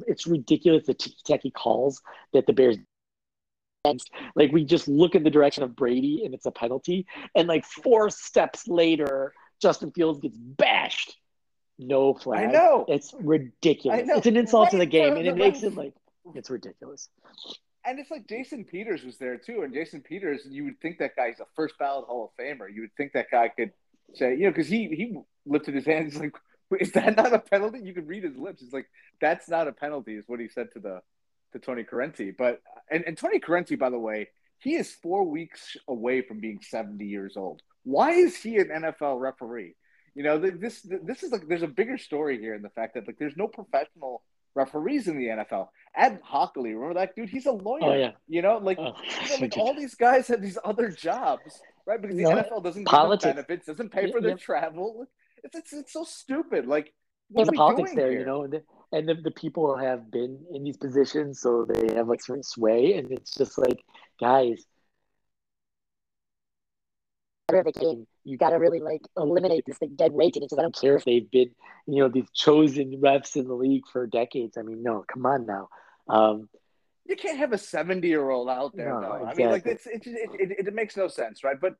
It's 0.07 0.27
ridiculous 0.27 0.85
the 0.87 0.95
ticky 0.95 1.51
calls 1.51 2.03
that 2.33 2.47
the 2.47 2.53
Bears. 2.53 2.77
Like 4.35 4.51
we 4.51 4.65
just 4.65 4.89
look 4.89 5.15
in 5.15 5.23
the 5.23 5.31
direction 5.31 5.63
of 5.63 5.77
Brady 5.77 6.25
and 6.25 6.35
it's 6.35 6.45
a 6.45 6.51
penalty, 6.51 7.07
and 7.35 7.47
like 7.47 7.65
four 7.65 8.11
steps 8.11 8.67
later, 8.67 9.33
Justin 9.63 9.93
Fields 9.93 10.21
gets 10.21 10.37
bashed. 10.37 11.17
No 11.79 12.15
flag. 12.15 12.49
I 12.49 12.53
know. 12.53 12.85
It's 12.89 13.15
ridiculous. 13.19 14.01
I 14.01 14.03
know. 14.03 14.17
It's 14.17 14.27
an 14.27 14.37
insult 14.37 14.71
to 14.71 14.79
the 14.79 14.87
game, 14.87 15.17
and 15.17 15.27
it 15.27 15.37
makes 15.37 15.63
it 15.63 15.75
like 15.77 15.95
it's 16.35 16.51
ridiculous. 16.51 17.09
And 17.87 17.99
it's 18.00 18.11
like 18.11 18.26
Jason 18.26 18.64
Peters 18.64 19.05
was 19.05 19.16
there 19.19 19.37
too, 19.37 19.62
and 19.62 19.73
Jason 19.73 20.00
Peters, 20.00 20.43
you 20.49 20.64
would 20.64 20.81
think 20.81 20.99
that 20.99 21.14
guy's 21.14 21.38
a 21.40 21.47
first 21.55 21.78
ballot 21.78 22.07
Hall 22.07 22.33
of 22.33 22.45
Famer. 22.45 22.73
You 22.73 22.83
would 22.83 22.95
think 22.97 23.12
that 23.12 23.31
guy 23.31 23.49
could 23.49 23.73
say, 24.14 24.33
you 24.33 24.45
know, 24.45 24.50
because 24.50 24.69
he 24.69 24.88
he 24.88 25.16
lifted 25.47 25.75
his 25.75 25.87
hands 25.87 26.16
like, 26.21 26.35
is 26.81 26.93
that 26.93 27.16
not 27.16 27.33
a 27.33 27.38
penalty? 27.38 27.81
You 27.81 27.95
could 27.95 28.09
read 28.09 28.25
his 28.25 28.37
lips. 28.37 28.62
It's 28.62 28.73
like 28.73 28.88
that's 29.21 29.49
not 29.49 29.69
a 29.69 29.73
penalty, 29.73 30.16
is 30.16 30.25
what 30.26 30.40
he 30.40 30.49
said 30.49 30.73
to 30.73 30.81
the 30.81 31.00
to 31.52 31.59
Tony 31.59 31.85
Corrente. 31.85 32.37
But 32.37 32.61
and, 32.90 33.05
and 33.07 33.16
Tony 33.16 33.38
Corrente, 33.38 33.78
by 33.78 33.90
the 33.90 33.99
way, 33.99 34.28
he 34.59 34.75
is 34.75 34.90
four 34.90 35.25
weeks 35.25 35.76
away 35.87 36.23
from 36.23 36.40
being 36.40 36.61
seventy 36.61 37.07
years 37.07 37.37
old. 37.37 37.62
Why 37.85 38.12
is 38.12 38.37
he 38.37 38.57
an 38.57 38.69
NFL 38.69 39.21
referee? 39.21 39.76
You 40.16 40.25
know, 40.25 40.40
th- 40.40 40.55
this 40.59 40.81
this 40.83 41.23
is 41.23 41.31
like 41.31 41.47
there's 41.47 41.62
a 41.62 41.69
bigger 41.69 41.99
story 41.99 42.40
here 42.40 42.55
in 42.55 42.62
the 42.62 42.71
fact 42.71 42.95
that 42.95 43.07
like 43.07 43.19
there's 43.19 43.37
no 43.37 43.47
professional 43.47 44.23
referees 44.57 45.07
in 45.09 45.19
the 45.19 45.27
NFL. 45.27 45.69
Ed 45.95 46.21
Hochuli, 46.23 46.75
remember 46.75 46.95
that 46.95 47.15
dude? 47.15 47.29
He's 47.29 47.47
a 47.47 47.53
lawyer. 47.53 47.83
Oh 47.83 47.95
yeah. 47.95 48.13
You 48.29 48.43
know, 48.43 48.59
like, 48.59 48.79
Oh, 48.79 48.95
you 49.23 49.29
know, 49.29 49.37
like 49.43 49.53
all 49.59 49.75
these 49.75 49.95
guys 49.95 50.27
have 50.29 50.43
these 50.43 50.59
other 50.65 50.89
jobs, 50.89 51.61
right? 51.87 52.01
Because 52.01 52.17
the 52.17 52.25
No, 52.25 52.31
NFL 52.31 52.65
doesn't 52.65 52.83
give 52.85 52.91
politics. 52.91 53.25
them 53.25 53.35
benefits, 53.35 53.67
doesn't 53.67 53.91
pay 53.91 54.11
for 54.11 54.21
their 54.21 54.31
Yep. 54.31 54.41
travel. 54.41 55.07
It's, 55.45 55.55
it's 55.57 55.73
it's 55.73 55.93
so 55.93 56.05
stupid. 56.05 56.67
Like, 56.67 56.93
what 57.31 57.47
There's 57.47 57.49
are 57.49 57.53
politics 57.53 57.91
doing 57.91 57.97
there, 57.97 58.11
here? 58.11 58.21
you 58.21 58.27
know, 58.27 58.43
and 58.45 58.53
the, 58.53 58.63
and 58.93 59.09
the, 59.09 59.15
the 59.15 59.31
people 59.31 59.77
have 59.77 60.11
been 60.11 60.45
in 60.53 60.65
these 60.65 60.77
positions, 60.77 61.41
so 61.41 61.67
they 61.69 61.95
have 61.95 62.09
like 62.09 62.23
certain 62.23 62.43
sway, 62.43 62.95
and 62.95 63.11
it's 63.13 63.35
just 63.37 63.59
like, 63.59 63.85
guys, 64.21 64.65
the 67.49 67.73
game. 67.73 68.07
You 68.26 68.37
got 68.37 68.50
to 68.50 68.56
really 68.56 68.80
like 68.80 69.02
eliminate 69.16 69.64
this 69.66 69.78
thing 69.78 69.92
dead 69.95 70.12
weight, 70.12 70.37
it's 70.37 70.52
I 70.52 70.61
don't 70.61 70.75
care 70.75 70.97
if 70.97 71.04
they've 71.04 71.30
been, 71.30 71.50
you 71.87 72.00
know, 72.00 72.09
these 72.09 72.28
chosen 72.35 73.00
refs 73.00 73.37
in 73.37 73.47
the 73.47 73.54
league 73.54 73.85
for 73.92 74.04
decades. 74.06 74.59
I 74.59 74.62
mean, 74.62 74.83
no, 74.83 75.04
come 75.06 75.25
on 75.25 75.47
now. 75.47 75.68
Um, 76.09 76.49
You 77.06 77.14
can't 77.14 77.38
have 77.38 77.52
a 77.52 77.59
seventy-year-old 77.59 78.49
out 78.50 78.75
there, 78.75 78.92
No, 78.92 79.00
though. 79.00 79.25
I 79.26 79.35
mean, 79.35 79.50
like, 79.50 79.64
it's 79.64 79.87
it, 79.87 80.02
it, 80.06 80.51
it, 80.59 80.66
it 80.66 80.74
makes 80.74 80.96
no 80.96 81.07
sense, 81.07 81.44
right? 81.44 81.61
But 81.61 81.77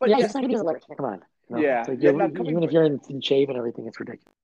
but 0.00 0.08
yeah, 0.08 0.20
it's 0.20 0.34
not 0.34 0.40
gonna 0.40 0.54
be 0.54 0.54
alert. 0.54 0.82
Come 0.96 1.06
on. 1.06 1.20
You 1.50 1.56
know, 1.56 1.62
Yeah, 1.62 1.84
like, 1.86 1.98
yeah, 2.00 2.10
even 2.10 2.62
if 2.62 2.72
you're 2.72 2.84
in, 2.84 2.98
in 3.10 3.20
shape 3.20 3.50
and 3.50 3.58
everything, 3.58 3.86
it's 3.86 4.00
ridiculous. 4.00 4.34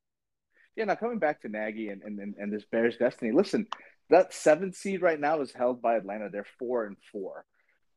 Yeah, 0.77 0.85
now 0.85 0.97
coming 0.97 1.19
back 1.19 1.41
to 1.43 1.49
Nagy 1.49 1.89
and, 1.89 2.03
and, 2.03 2.19
and, 2.21 2.35
and 2.39 2.53
this 2.53 2.65
Bears 2.71 2.97
destiny. 2.99 3.33
Listen, 3.33 3.67
that 4.11 4.35
seventh 4.35 4.77
seed 4.77 5.01
right 5.03 5.19
now 5.19 5.41
is 5.41 5.53
held 5.53 5.81
by 5.81 5.97
Atlanta. 5.97 6.29
They're 6.31 6.47
four 6.59 6.85
and 6.85 6.97
four. 7.11 7.45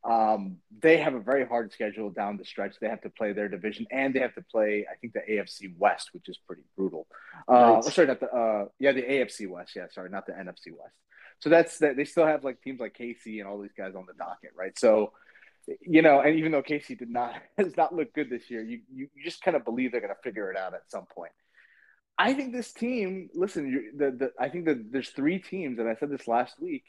Um, 0.04 0.58
they 0.82 0.98
have 0.98 1.14
a 1.14 1.20
very 1.20 1.46
hard 1.46 1.72
schedule 1.72 2.10
down 2.10 2.38
the 2.38 2.46
stretch. 2.46 2.76
They 2.82 2.90
have 2.90 3.02
to 3.02 3.10
play 3.10 3.34
their 3.34 3.48
division 3.48 3.86
and 3.92 4.14
they 4.14 4.20
have 4.20 4.34
to 4.36 4.42
play, 4.42 4.88
I 4.92 4.96
think, 4.96 5.14
the 5.14 5.22
AFC 5.30 5.78
West, 5.78 6.10
which 6.14 6.28
is 6.28 6.38
pretty 6.48 6.64
brutal. 6.76 7.06
Uh, 7.48 7.82
Right. 7.84 7.84
Sorry, 7.84 8.08
not 8.08 8.20
the 8.20 8.32
uh, 8.32 8.66
yeah, 8.80 8.94
the 8.94 9.04
AFC 9.04 9.48
West. 9.48 9.76
Yeah, 9.76 9.86
sorry, 9.92 10.10
not 10.10 10.26
the 10.26 10.34
NFC 10.34 10.72
West. 10.72 10.96
So 11.40 11.50
that's 11.50 11.78
that. 11.80 11.98
They 11.98 12.06
still 12.06 12.26
have 12.26 12.44
like 12.44 12.62
teams 12.62 12.80
like 12.80 12.98
KC 12.98 13.40
and 13.40 13.48
all 13.48 13.60
these 13.60 13.74
guys 13.78 13.94
on 13.96 14.06
the 14.08 14.14
docket, 14.14 14.52
right? 14.56 14.78
So, 14.78 15.14
you 15.82 16.02
know, 16.02 16.20
and 16.22 16.38
even 16.38 16.52
though 16.52 16.64
KC 16.64 16.98
did 16.98 17.10
not 17.10 17.36
has 17.58 17.78
not 17.78 17.94
looked 17.96 18.16
good 18.16 18.30
this 18.30 18.50
year, 18.50 18.64
you 18.64 18.82
you, 18.92 19.08
you 19.16 19.24
just 19.24 19.44
kind 19.44 19.56
of 19.56 19.66
believe 19.66 19.92
they're 19.92 20.02
going 20.02 20.14
to 20.14 20.22
figure 20.24 20.52
it 20.52 20.58
out 20.58 20.74
at 20.74 20.90
some 20.90 21.06
point. 21.06 21.32
I 22.18 22.34
think 22.34 22.54
this 22.54 22.72
team. 22.74 23.30
Listen, 23.36 23.92
the 23.98 24.12
the 24.12 24.32
I 24.40 24.50
think 24.50 24.66
that 24.66 24.92
there's 24.92 25.10
three 25.10 25.40
teams, 25.40 25.80
and 25.80 25.88
I 25.88 25.96
said 25.96 26.10
this 26.10 26.28
last 26.28 26.60
week, 26.60 26.86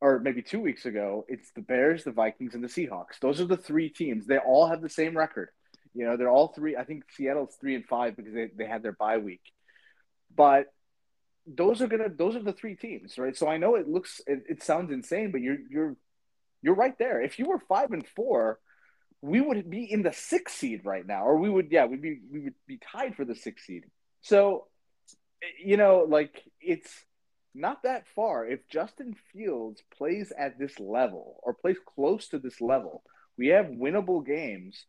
or 0.00 0.18
maybe 0.18 0.42
two 0.42 0.60
weeks 0.60 0.86
ago. 0.86 1.24
It's 1.28 1.50
the 1.52 1.62
Bears, 1.62 2.04
the 2.04 2.12
Vikings, 2.12 2.54
and 2.54 2.64
the 2.64 2.68
Seahawks. 2.68 3.18
Those 3.20 3.40
are 3.40 3.46
the 3.46 3.56
three 3.56 3.88
teams. 3.88 4.26
They 4.26 4.38
all 4.38 4.66
have 4.66 4.82
the 4.82 4.88
same 4.88 5.16
record. 5.16 5.50
You 5.94 6.06
know, 6.06 6.16
they're 6.16 6.30
all 6.30 6.48
three. 6.48 6.76
I 6.76 6.84
think 6.84 7.04
Seattle's 7.16 7.56
three 7.60 7.74
and 7.74 7.84
five 7.84 8.16
because 8.16 8.32
they, 8.32 8.48
they 8.56 8.66
had 8.66 8.82
their 8.82 8.92
bye 8.92 9.18
week. 9.18 9.42
But 10.34 10.66
those 11.46 11.82
are 11.82 11.88
gonna 11.88 12.08
those 12.08 12.36
are 12.36 12.42
the 12.42 12.52
three 12.52 12.76
teams, 12.76 13.18
right? 13.18 13.36
So 13.36 13.48
I 13.48 13.56
know 13.56 13.74
it 13.74 13.88
looks 13.88 14.20
it, 14.26 14.44
it 14.48 14.62
sounds 14.62 14.92
insane, 14.92 15.32
but 15.32 15.40
you're 15.40 15.58
you're 15.68 15.96
you're 16.62 16.74
right 16.74 16.96
there. 16.98 17.20
If 17.20 17.38
you 17.38 17.46
were 17.46 17.58
five 17.58 17.90
and 17.92 18.06
four, 18.06 18.58
we 19.22 19.40
would 19.40 19.68
be 19.68 19.90
in 19.90 20.02
the 20.02 20.12
sixth 20.12 20.56
seed 20.56 20.82
right 20.84 21.06
now, 21.06 21.24
or 21.24 21.38
we 21.38 21.50
would 21.50 21.68
yeah 21.70 21.86
we'd 21.86 22.02
be 22.02 22.20
we 22.30 22.40
would 22.40 22.54
be 22.66 22.78
tied 22.78 23.16
for 23.16 23.24
the 23.24 23.34
sixth 23.34 23.66
seed. 23.66 23.84
So 24.22 24.66
you 25.62 25.76
know, 25.76 26.06
like 26.08 26.42
it's 26.60 26.92
not 27.54 27.82
that 27.82 28.06
far. 28.14 28.46
If 28.46 28.68
Justin 28.68 29.14
Fields 29.32 29.82
plays 29.96 30.32
at 30.38 30.58
this 30.58 30.78
level 30.78 31.40
or 31.42 31.54
plays 31.54 31.78
close 31.94 32.28
to 32.28 32.38
this 32.38 32.60
level, 32.60 33.02
we 33.36 33.48
have 33.48 33.66
winnable 33.66 34.24
games. 34.24 34.86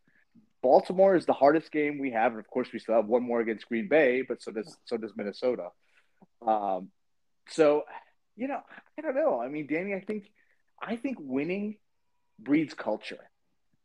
Baltimore 0.62 1.15
is 1.15 1.26
the 1.26 1.34
hardest 1.34 1.71
game 1.71 1.97
we 2.00 2.12
have, 2.12 2.34
and 2.34 2.39
of 2.39 2.47
course, 2.47 2.69
we 2.71 2.80
still 2.80 2.95
have 2.95 3.08
one 3.08 3.24
more 3.24 3.41
against 3.41 3.67
Green 3.67 3.88
Bay, 3.88 4.21
but 4.28 4.41
so 4.43 4.52
does 4.52 4.78
so 4.86 4.97
does 4.97 5.13
Minnesota. 5.15 5.69
Um, 6.45 6.89
so 7.50 7.84
you 8.36 8.47
know, 8.47 8.62
I 8.97 9.02
don't 9.02 9.15
know. 9.15 9.41
I 9.41 9.47
mean, 9.50 9.67
Danny, 9.67 9.95
I 9.95 10.02
think 10.02 10.32
I 10.82 10.95
think 10.97 11.17
winning 11.19 11.78
breeds 12.39 12.74
culture. 12.74 13.30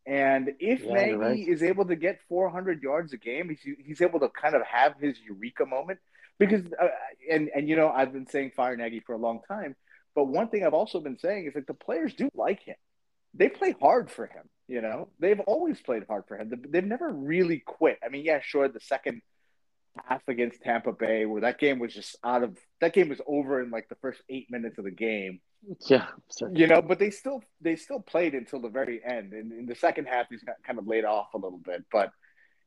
And 0.06 0.52
if 0.60 0.84
Yeah, 0.84 0.92
Nagy 0.92 1.14
right. 1.16 1.48
is 1.48 1.62
able 1.62 1.84
to 1.86 1.96
get 1.96 2.20
400 2.28 2.82
yards 2.82 3.12
a 3.12 3.16
game, 3.16 3.48
he's, 3.48 3.76
he's 3.84 4.00
able 4.00 4.20
to 4.20 4.28
kind 4.28 4.54
of 4.54 4.62
have 4.62 4.94
his 5.00 5.18
eureka 5.20 5.66
moment. 5.66 5.98
Because, 6.38 6.62
uh, 6.80 6.88
and 7.30 7.50
and 7.54 7.68
you 7.68 7.76
know, 7.76 7.88
I've 7.88 8.12
been 8.12 8.26
saying 8.26 8.52
fire 8.56 8.76
Nagy 8.76 9.00
for 9.00 9.14
a 9.14 9.18
long 9.18 9.40
time, 9.48 9.74
but 10.14 10.24
one 10.24 10.48
thing 10.48 10.64
I've 10.64 10.74
also 10.74 11.00
been 11.00 11.18
saying 11.18 11.46
is 11.46 11.54
like 11.54 11.66
the 11.66 11.74
players 11.74 12.14
do 12.14 12.28
like 12.34 12.62
him. 12.62 12.76
They 13.34 13.48
play 13.48 13.74
hard 13.80 14.10
for 14.10 14.26
him. 14.26 14.48
You 14.68 14.80
know, 14.80 15.08
they've 15.20 15.40
always 15.40 15.80
played 15.80 16.04
hard 16.08 16.24
for 16.26 16.36
him. 16.36 16.52
They've 16.68 16.84
never 16.84 17.10
really 17.10 17.62
quit. 17.64 17.98
I 18.04 18.08
mean, 18.08 18.24
yeah, 18.24 18.40
sure, 18.42 18.68
the 18.68 18.80
second 18.80 19.22
half 20.04 20.22
against 20.28 20.62
Tampa 20.62 20.92
Bay, 20.92 21.24
where 21.26 21.42
that 21.42 21.58
game 21.58 21.78
was 21.78 21.94
just 21.94 22.16
out 22.24 22.42
of 22.42 22.58
that 22.80 22.92
game 22.92 23.08
was 23.08 23.20
over 23.26 23.62
in 23.62 23.70
like 23.70 23.88
the 23.88 23.94
first 23.96 24.22
eight 24.28 24.50
minutes 24.50 24.78
of 24.78 24.84
the 24.84 24.90
game 24.90 25.40
Yeah. 25.88 26.06
You 26.52 26.66
know 26.66 26.82
but 26.82 26.98
they 26.98 27.10
still 27.10 27.42
they 27.60 27.76
still 27.76 28.00
played 28.00 28.34
until 28.34 28.60
the 28.60 28.68
very 28.68 29.00
end 29.04 29.32
and 29.32 29.52
in 29.52 29.66
the 29.66 29.74
second 29.74 30.06
half 30.06 30.26
he's 30.30 30.44
kind 30.66 30.78
of 30.78 30.86
laid 30.86 31.04
off 31.04 31.34
a 31.34 31.38
little 31.38 31.58
bit 31.58 31.84
but 31.90 32.10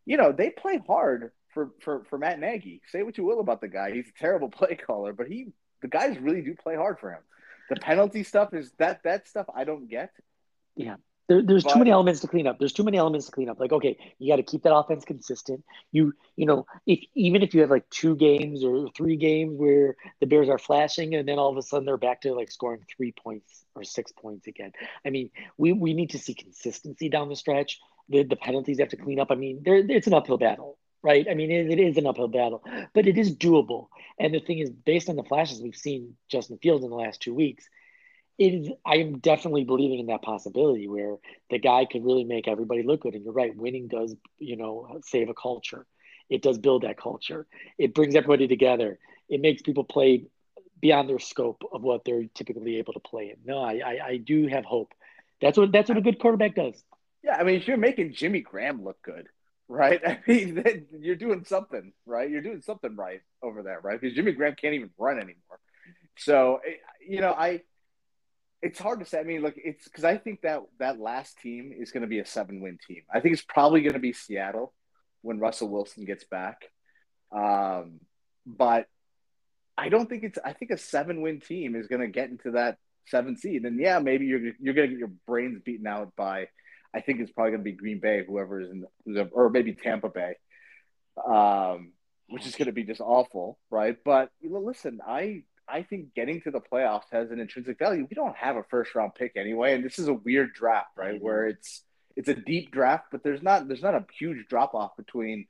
you 0.06 0.18
know 0.18 0.32
they 0.32 0.50
play 0.50 0.82
hard 0.86 1.32
for 1.54 1.72
for 1.82 2.04
for 2.10 2.18
Matt 2.18 2.40
Nagy 2.40 2.82
say 2.92 3.04
what 3.04 3.18
you 3.18 3.24
will 3.24 3.40
about 3.40 3.62
the 3.62 3.68
guy 3.68 3.92
he's 3.92 4.08
a 4.10 4.20
terrible 4.20 4.50
play 4.60 4.76
caller 4.76 5.14
but 5.14 5.28
he 5.28 5.48
the 5.82 5.88
guys 5.88 6.18
really 6.20 6.42
do 6.42 6.56
play 6.56 6.76
hard 6.76 7.00
for 7.00 7.12
him 7.12 7.22
the 7.70 7.76
penalty 7.78 8.24
stuff 8.24 8.54
is 8.54 8.72
that 8.80 9.02
that 9.04 9.28
stuff 9.28 9.46
I 9.56 9.64
don't 9.64 9.88
get 9.88 10.12
Yeah. 10.76 10.96
there, 11.28 11.44
there's 11.44 11.64
But- 11.64 11.74
too 11.74 11.80
many 11.80 11.92
elements 11.92 12.22
to 12.22 12.28
clean 12.28 12.48
up. 12.48 12.58
There's 12.58 12.74
too 12.74 12.84
many 12.84 12.98
elements 12.98 13.28
to 13.28 13.32
clean 13.32 13.50
up. 13.50 13.60
Like, 13.60 13.72
okay, 13.72 13.96
you 14.18 14.32
got 14.32 14.38
to 14.38 14.44
keep 14.52 14.64
that 14.64 14.74
offense 14.76 15.06
consistent. 15.06 15.64
You, 15.92 16.14
you 16.36 16.48
know, 16.48 16.66
if 16.88 17.00
even 17.14 17.44
if 17.44 17.54
you 17.54 17.62
have 17.62 17.70
like 17.70 17.88
two 17.92 18.16
games 18.16 18.64
or 18.64 18.90
three 18.98 19.16
games 19.18 19.56
where 19.56 19.96
the 20.20 20.26
Bears 20.26 20.50
are 20.50 20.58
flashing, 20.58 21.14
and 21.14 21.28
then 21.28 21.38
all 21.38 21.52
of 21.52 21.58
a 21.58 21.62
sudden 21.62 21.86
they're 21.86 21.98
back 21.98 22.22
to 22.22 22.34
like 22.34 22.50
scoring 22.50 22.82
three 22.96 23.12
points 23.12 23.64
or 23.76 23.84
six 23.84 24.12
points 24.12 24.48
again. 24.48 24.72
I 25.06 25.12
mean, 25.12 25.30
we 25.60 25.72
we 25.74 25.94
need 25.94 26.10
to 26.12 26.18
see 26.18 26.34
consistency 26.34 27.08
down 27.10 27.30
the 27.30 27.36
stretch. 27.36 27.80
The 28.10 28.24
the 28.24 28.36
penalties 28.36 28.80
have 28.80 28.90
to 28.90 28.98
clean 28.98 29.20
up. 29.20 29.30
I 29.30 29.36
mean, 29.36 29.62
there 29.64 29.76
it's 29.78 30.08
an 30.08 30.16
uphill 30.16 30.40
battle, 30.40 30.80
right? 31.02 31.28
I 31.30 31.34
mean, 31.34 31.52
it, 31.52 31.72
it 31.72 31.80
is 31.80 31.98
an 31.98 32.08
uphill 32.08 32.28
battle, 32.28 32.64
but 32.94 33.08
it 33.08 33.18
is 33.18 33.36
doable. 33.36 33.88
And 34.20 34.34
the 34.34 34.40
thing 34.40 34.60
is, 34.60 34.70
based 34.70 35.10
on 35.10 35.16
the 35.16 35.24
flashes 35.24 35.62
we've 35.62 35.76
seen 35.76 36.16
Justin 36.30 36.58
Fields 36.62 36.84
in 36.84 36.90
the 36.90 36.96
last 36.96 37.22
two 37.22 37.34
weeks, 37.34 37.68
it 38.38 38.54
is 38.54 38.70
I 38.86 38.96
am 38.98 39.20
definitely 39.20 39.66
believing 39.66 40.00
in 40.00 40.06
that 40.08 40.22
possibility 40.22 40.88
where 40.88 41.18
the 41.50 41.60
guy 41.60 41.86
could 41.86 42.06
really 42.06 42.24
make 42.24 42.48
everybody 42.48 42.84
look 42.84 43.02
good. 43.02 43.14
And 43.16 43.24
you're 43.24 43.34
right, 43.34 43.56
winning 43.56 43.88
does, 43.88 44.16
you 44.38 44.56
know, 44.56 45.00
save 45.04 45.30
a 45.30 45.34
culture. 45.34 45.86
It 46.30 46.42
does 46.42 46.58
build 46.58 46.84
that 46.84 46.98
culture. 46.98 47.48
It 47.78 47.94
brings 47.94 48.16
everybody 48.16 48.48
together. 48.48 49.00
It 49.28 49.42
makes 49.42 49.62
people 49.62 49.84
play 49.84 50.26
beyond 50.80 51.10
their 51.10 51.20
scope 51.20 51.64
of 51.72 51.82
what 51.82 52.06
they're 52.06 52.26
typically 52.34 52.78
able 52.78 52.94
to 52.94 53.00
play. 53.00 53.36
No, 53.44 53.60
I, 53.62 53.82
I, 53.86 54.00
I 54.08 54.18
do 54.18 54.48
have 54.48 54.64
hope. 54.64 54.94
That's 55.42 55.58
what 55.58 55.72
that's 55.72 55.90
what 55.90 55.98
a 55.98 56.02
good 56.02 56.20
quarterback 56.20 56.56
does. 56.56 56.82
Yeah, 57.24 57.36
I 57.36 57.44
mean, 57.44 57.56
if 57.56 57.68
you're 57.68 57.78
making 57.78 58.14
Jimmy 58.14 58.42
Graham 58.42 58.84
look 58.84 59.02
good, 59.02 59.28
right? 59.70 60.02
I 60.06 60.20
mean, 60.28 60.86
you're 61.00 61.16
doing 61.16 61.46
something, 61.46 61.94
right? 62.06 62.30
You're 62.30 62.42
doing 62.42 62.62
something 62.62 62.96
right 62.98 63.22
over 63.42 63.64
there, 63.64 63.80
right? 63.82 64.00
Because 64.00 64.16
Jimmy 64.16 64.34
Graham 64.34 64.56
can't 64.60 64.74
even 64.74 64.90
run 64.98 65.18
anymore. 65.18 65.60
So, 66.18 66.60
eh, 66.68 66.74
you 67.08 67.22
know, 67.22 67.32
I 67.32 67.62
it's 68.62 68.80
hard 68.80 69.00
to 69.00 69.06
say. 69.06 69.20
I 69.20 69.24
mean, 69.24 69.42
look, 69.42 69.54
it's 69.56 69.86
because 69.86 70.04
I 70.04 70.18
think 70.18 70.42
that 70.42 70.62
that 70.80 71.00
last 71.00 71.40
team 71.40 71.74
is 71.78 71.92
going 71.92 72.02
to 72.02 72.08
be 72.08 72.20
a 72.20 72.26
seven 72.26 72.60
win 72.60 72.78
team. 72.86 73.04
I 73.14 73.22
think 73.22 73.34
it's 73.34 73.46
probably 73.48 73.82
going 73.82 73.94
to 73.94 74.00
be 74.00 74.12
Seattle 74.12 74.74
when 75.22 75.40
Russell 75.40 75.70
Wilson 75.70 76.04
gets 76.04 76.26
back. 76.26 76.70
Um, 77.32 78.02
but 78.46 78.88
I 79.78 79.88
don't 79.90 80.10
think 80.10 80.24
it's. 80.24 80.38
I 80.44 80.54
think 80.54 80.72
a 80.72 80.78
seven 80.78 81.22
win 81.22 81.40
team 81.40 81.76
is 81.76 81.88
going 81.88 82.02
to 82.02 82.08
get 82.08 82.30
into 82.30 82.52
that 82.52 82.78
seven 83.08 83.38
seed, 83.38 83.64
and 83.64 83.80
yeah, 83.80 84.00
maybe 84.00 84.26
you're 84.26 84.52
you're 84.60 84.74
going 84.74 84.90
to 84.90 84.94
get 84.94 85.00
your 85.00 85.14
brains 85.26 85.62
beaten 85.64 85.88
out 85.88 86.14
by. 86.18 86.48
I 86.94 87.02
think 87.02 87.20
it's 87.20 87.32
probably 87.32 87.52
going 87.52 87.62
to 87.62 87.72
be 87.72 87.74
Green 87.74 88.00
Bay, 88.00 88.24
whoever 88.26 88.62
is 88.62 88.70
in, 88.72 88.86
the, 89.06 89.26
or 89.26 89.50
maybe 89.50 89.74
Tampa 89.74 90.10
Bay, 90.10 90.36
um, 91.24 91.94
which 92.28 92.48
is 92.48 92.56
going 92.56 92.66
to 92.66 92.72
be 92.72 92.84
just 92.84 93.02
awful, 93.02 93.60
right? 93.70 93.98
But 94.04 94.30
you 94.40 94.50
know, 94.50 94.60
listen, 94.60 95.00
I 95.06 95.44
I 95.68 95.84
think 95.84 96.14
getting 96.16 96.42
to 96.42 96.52
the 96.52 96.60
playoffs 96.60 97.12
has 97.12 97.32
an 97.32 97.40
intrinsic 97.40 97.78
value. 97.78 98.08
We 98.10 98.16
don't 98.16 98.36
have 98.36 98.56
a 98.56 98.64
first 98.64 98.96
round 98.96 99.14
pick 99.16 99.34
anyway, 99.36 99.76
and 99.76 99.84
this 99.84 100.00
is 100.00 100.08
a 100.08 100.14
weird 100.14 100.54
draft, 100.54 100.98
right? 100.98 101.16
Mm-hmm. 101.16 101.26
Where 101.26 101.48
it's 101.48 101.84
it's 102.16 102.30
a 102.30 102.36
deep 102.36 102.72
draft, 102.72 103.06
but 103.12 103.24
there's 103.24 103.44
not 103.44 103.68
there's 103.68 103.84
not 103.84 103.96
a 103.96 104.06
huge 104.18 104.48
drop 104.48 104.74
off 104.74 104.98
between 104.98 105.46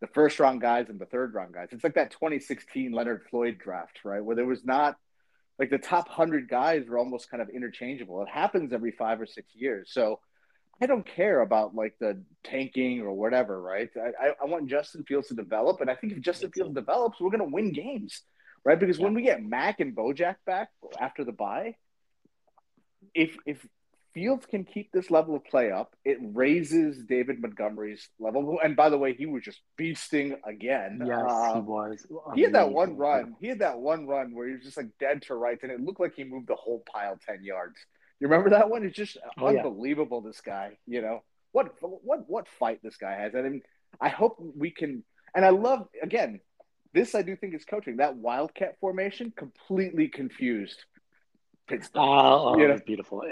the 0.00 0.06
first 0.08 0.38
round 0.40 0.60
guys 0.60 0.88
and 0.88 1.00
the 1.00 1.06
third 1.06 1.32
round 1.32 1.54
guys. 1.54 1.68
It's 1.70 1.84
like 1.84 1.94
that 1.94 2.10
2016 2.10 2.92
Leonard 2.92 3.22
Floyd 3.30 3.58
draft, 3.58 4.00
right? 4.04 4.22
Where 4.22 4.36
there 4.36 4.44
was 4.44 4.64
not 4.64 4.96
like 5.58 5.70
the 5.70 5.78
top 5.78 6.08
100 6.08 6.48
guys 6.48 6.88
were 6.88 6.98
almost 6.98 7.30
kind 7.30 7.40
of 7.40 7.48
interchangeable. 7.48 8.22
It 8.22 8.28
happens 8.28 8.72
every 8.72 8.90
5 8.90 9.20
or 9.20 9.26
6 9.26 9.54
years. 9.54 9.90
So 9.92 10.18
I 10.82 10.86
don't 10.86 11.06
care 11.06 11.40
about 11.40 11.74
like 11.74 11.94
the 12.00 12.22
tanking 12.44 13.00
or 13.00 13.12
whatever, 13.12 13.60
right? 13.60 13.88
I, 13.96 14.32
I 14.42 14.44
want 14.46 14.68
Justin 14.68 15.04
Fields 15.04 15.28
to 15.28 15.34
develop, 15.34 15.80
and 15.80 15.88
I 15.88 15.94
think 15.94 16.12
if 16.12 16.20
Justin 16.20 16.50
Fields 16.50 16.74
develops, 16.74 17.20
we're 17.20 17.30
going 17.30 17.48
to 17.48 17.54
win 17.54 17.72
games 17.72 18.22
right? 18.64 18.78
Because 18.78 18.98
yeah. 18.98 19.04
when 19.04 19.14
we 19.14 19.22
get 19.22 19.42
Mack 19.42 19.80
and 19.80 19.94
Bojack 19.94 20.36
back 20.46 20.68
after 21.00 21.24
the 21.24 21.32
bye, 21.32 21.76
if 23.14 23.36
if 23.46 23.66
Fields 24.14 24.44
can 24.44 24.64
keep 24.64 24.92
this 24.92 25.10
level 25.10 25.34
of 25.34 25.44
play 25.44 25.70
up, 25.70 25.96
it 26.04 26.18
raises 26.20 27.02
David 27.04 27.40
Montgomery's 27.40 28.10
level. 28.20 28.58
And 28.62 28.76
by 28.76 28.90
the 28.90 28.98
way, 28.98 29.14
he 29.14 29.24
was 29.24 29.42
just 29.42 29.60
beasting 29.80 30.36
again. 30.44 31.02
Yes, 31.06 31.22
um, 31.26 31.54
he 31.54 31.60
was. 31.62 32.06
He 32.34 32.42
had 32.42 32.54
that 32.54 32.70
one 32.70 32.96
run. 32.96 33.34
He 33.40 33.48
had 33.48 33.60
that 33.60 33.78
one 33.78 34.06
run 34.06 34.34
where 34.34 34.48
he 34.48 34.54
was 34.54 34.64
just 34.64 34.76
like 34.76 34.90
dead 35.00 35.22
to 35.22 35.34
rights, 35.34 35.62
and 35.62 35.72
it 35.72 35.80
looked 35.80 36.00
like 36.00 36.14
he 36.14 36.24
moved 36.24 36.48
the 36.48 36.56
whole 36.56 36.82
pile 36.92 37.18
ten 37.26 37.42
yards. 37.42 37.76
You 38.22 38.28
remember 38.28 38.50
that 38.50 38.70
one? 38.70 38.84
It's 38.84 38.96
just 38.96 39.18
oh, 39.36 39.48
unbelievable. 39.48 40.22
Yeah. 40.22 40.30
This 40.30 40.40
guy, 40.40 40.78
you 40.86 41.02
know 41.02 41.24
what? 41.50 41.74
What? 41.80 42.30
What 42.30 42.46
fight 42.46 42.78
this 42.80 42.96
guy 42.96 43.14
has? 43.14 43.34
I 43.34 43.42
mean, 43.42 43.62
I 44.00 44.10
hope 44.10 44.36
we 44.38 44.70
can. 44.70 45.02
And 45.34 45.44
I 45.44 45.48
love 45.48 45.88
again 46.00 46.38
this 46.94 47.16
I 47.16 47.22
do 47.22 47.34
think 47.34 47.52
is 47.52 47.64
coaching. 47.64 47.96
That 47.96 48.14
wildcat 48.14 48.76
formation 48.78 49.32
completely 49.36 50.06
confused 50.06 50.84
Pittsburgh. 51.66 52.00
Oh, 52.00 52.54
oh 52.54 52.58
you 52.58 52.68
know? 52.68 52.78
beautiful. 52.86 53.24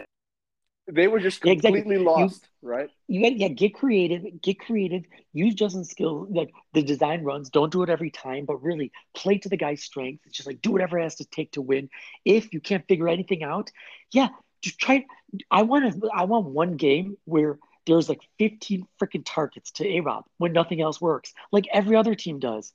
They 0.90 1.06
were 1.06 1.20
just 1.20 1.40
completely 1.40 1.68
yeah, 1.70 1.78
exactly. 1.78 1.98
lost, 1.98 2.48
you, 2.60 2.68
right? 2.68 2.90
You 3.06 3.20
yeah, 3.20 3.46
get 3.46 3.74
creative, 3.74 4.24
get 4.42 4.58
creative. 4.58 5.04
Use 5.32 5.54
Justin's 5.54 5.90
skill, 5.90 6.26
like 6.28 6.50
the 6.72 6.82
design 6.82 7.22
runs. 7.22 7.48
Don't 7.48 7.70
do 7.70 7.84
it 7.84 7.90
every 7.90 8.10
time, 8.10 8.44
but 8.44 8.60
really 8.60 8.90
play 9.14 9.38
to 9.38 9.48
the 9.48 9.56
guy's 9.56 9.84
strengths. 9.84 10.26
It's 10.26 10.36
just 10.36 10.48
like 10.48 10.60
do 10.60 10.72
whatever 10.72 10.98
it 10.98 11.04
has 11.04 11.14
to 11.16 11.24
take 11.26 11.52
to 11.52 11.62
win. 11.62 11.90
If 12.24 12.52
you 12.52 12.60
can't 12.60 12.84
figure 12.88 13.08
anything 13.08 13.44
out, 13.44 13.70
yeah, 14.10 14.30
just 14.62 14.78
try. 14.78 15.06
I 15.50 15.62
want 15.62 16.00
to. 16.00 16.10
I 16.14 16.24
want 16.24 16.46
one 16.46 16.76
game 16.76 17.16
where 17.24 17.58
there's 17.86 18.08
like 18.08 18.20
15 18.38 18.86
freaking 19.00 19.22
targets 19.24 19.70
to 19.72 19.88
A 19.88 20.00
Rob 20.00 20.24
when 20.38 20.52
nothing 20.52 20.80
else 20.80 21.00
works, 21.00 21.32
like 21.50 21.66
every 21.72 21.96
other 21.96 22.14
team 22.14 22.38
does 22.38 22.72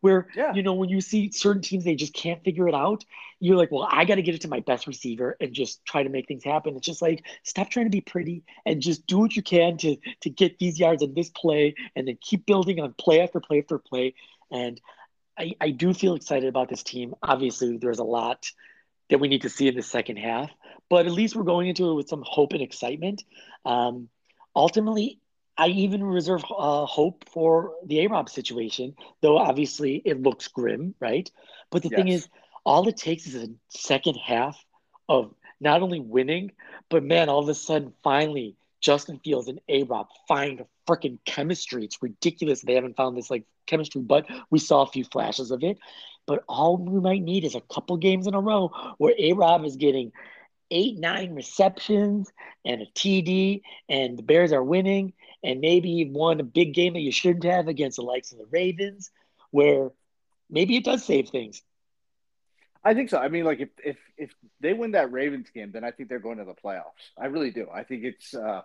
where 0.00 0.28
yeah. 0.36 0.52
you 0.54 0.62
know 0.62 0.74
when 0.74 0.88
you 0.88 1.00
see 1.00 1.30
certain 1.30 1.62
teams 1.62 1.84
they 1.84 1.94
just 1.94 2.14
can't 2.14 2.42
figure 2.44 2.68
it 2.68 2.74
out 2.74 3.04
you're 3.40 3.56
like 3.56 3.70
well 3.70 3.88
i 3.90 4.04
got 4.04 4.16
to 4.16 4.22
get 4.22 4.34
it 4.34 4.40
to 4.40 4.48
my 4.48 4.60
best 4.60 4.86
receiver 4.86 5.36
and 5.40 5.52
just 5.52 5.84
try 5.84 6.02
to 6.02 6.08
make 6.08 6.28
things 6.28 6.44
happen 6.44 6.76
it's 6.76 6.86
just 6.86 7.02
like 7.02 7.24
stop 7.42 7.70
trying 7.70 7.86
to 7.86 7.90
be 7.90 8.00
pretty 8.00 8.42
and 8.64 8.80
just 8.80 9.06
do 9.06 9.18
what 9.18 9.34
you 9.34 9.42
can 9.42 9.76
to 9.76 9.96
to 10.20 10.30
get 10.30 10.58
these 10.58 10.78
yards 10.78 11.02
in 11.02 11.14
this 11.14 11.30
play 11.30 11.74
and 11.94 12.06
then 12.06 12.18
keep 12.20 12.46
building 12.46 12.80
on 12.80 12.94
play 12.98 13.20
after 13.20 13.40
play 13.40 13.58
after 13.58 13.78
play 13.78 14.14
and 14.50 14.80
i 15.38 15.54
i 15.60 15.70
do 15.70 15.92
feel 15.92 16.14
excited 16.14 16.48
about 16.48 16.68
this 16.68 16.82
team 16.82 17.14
obviously 17.22 17.76
there's 17.76 17.98
a 17.98 18.04
lot 18.04 18.50
that 19.10 19.18
we 19.18 19.28
need 19.28 19.42
to 19.42 19.48
see 19.48 19.68
in 19.68 19.74
the 19.74 19.82
second 19.82 20.16
half 20.16 20.50
but 20.88 21.06
at 21.06 21.12
least 21.12 21.36
we're 21.36 21.42
going 21.42 21.68
into 21.68 21.90
it 21.90 21.94
with 21.94 22.08
some 22.08 22.22
hope 22.26 22.52
and 22.52 22.62
excitement 22.62 23.24
um, 23.64 24.08
ultimately 24.54 25.18
I 25.58 25.68
even 25.68 26.04
reserve 26.04 26.44
uh, 26.44 26.84
hope 26.86 27.24
for 27.30 27.74
the 27.86 28.00
A 28.00 28.08
Rob 28.08 28.28
situation, 28.28 28.94
though 29.22 29.38
obviously 29.38 30.02
it 30.04 30.20
looks 30.20 30.48
grim, 30.48 30.94
right? 31.00 31.30
But 31.70 31.82
the 31.82 31.88
yes. 31.88 31.96
thing 31.96 32.08
is, 32.08 32.28
all 32.64 32.86
it 32.88 32.96
takes 32.96 33.26
is 33.26 33.36
a 33.36 33.48
second 33.68 34.16
half 34.16 34.62
of 35.08 35.32
not 35.60 35.82
only 35.82 36.00
winning, 36.00 36.52
but 36.90 37.02
man, 37.02 37.28
all 37.28 37.38
of 37.38 37.48
a 37.48 37.54
sudden, 37.54 37.92
finally, 38.02 38.56
Justin 38.80 39.18
Fields 39.24 39.48
and 39.48 39.60
A 39.68 39.84
Rob 39.84 40.08
find 40.28 40.64
freaking 40.86 41.18
chemistry. 41.24 41.84
It's 41.84 42.02
ridiculous 42.02 42.60
they 42.60 42.74
haven't 42.74 42.96
found 42.96 43.16
this 43.16 43.30
like 43.30 43.44
chemistry, 43.66 44.02
but 44.02 44.26
we 44.50 44.58
saw 44.58 44.82
a 44.82 44.86
few 44.90 45.04
flashes 45.04 45.50
of 45.50 45.64
it. 45.64 45.78
But 46.26 46.44
all 46.48 46.76
we 46.76 47.00
might 47.00 47.22
need 47.22 47.44
is 47.44 47.54
a 47.54 47.60
couple 47.60 47.96
games 47.96 48.26
in 48.26 48.34
a 48.34 48.40
row 48.40 48.72
where 48.98 49.14
A 49.18 49.32
Rob 49.32 49.64
is 49.64 49.76
getting 49.76 50.12
eight, 50.70 50.98
nine 50.98 51.34
receptions 51.34 52.30
and 52.64 52.82
a 52.82 52.86
TD, 52.86 53.62
and 53.88 54.18
the 54.18 54.22
Bears 54.22 54.52
are 54.52 54.62
winning 54.62 55.12
and 55.46 55.60
maybe 55.60 55.90
you 55.90 56.10
won 56.10 56.40
a 56.40 56.44
big 56.44 56.74
game 56.74 56.94
that 56.94 57.00
you 57.00 57.12
shouldn't 57.12 57.44
have 57.44 57.68
against 57.68 57.96
the 57.96 58.02
likes 58.02 58.32
of 58.32 58.38
the 58.38 58.46
Ravens, 58.50 59.12
where 59.52 59.90
maybe 60.50 60.76
it 60.76 60.84
does 60.84 61.04
save 61.04 61.28
things. 61.28 61.62
I 62.82 62.94
think 62.94 63.10
so. 63.10 63.18
I 63.18 63.28
mean, 63.28 63.44
like 63.44 63.60
if 63.60 63.68
if 63.84 63.96
if 64.16 64.34
they 64.60 64.72
win 64.72 64.92
that 64.92 65.12
Ravens 65.12 65.50
game, 65.50 65.70
then 65.72 65.84
I 65.84 65.92
think 65.92 66.08
they're 66.08 66.18
going 66.18 66.38
to 66.38 66.44
the 66.44 66.54
playoffs. 66.54 67.10
I 67.18 67.26
really 67.26 67.50
do. 67.50 67.68
I 67.72 67.84
think 67.84 68.04
it's 68.04 68.34
uh, 68.34 68.62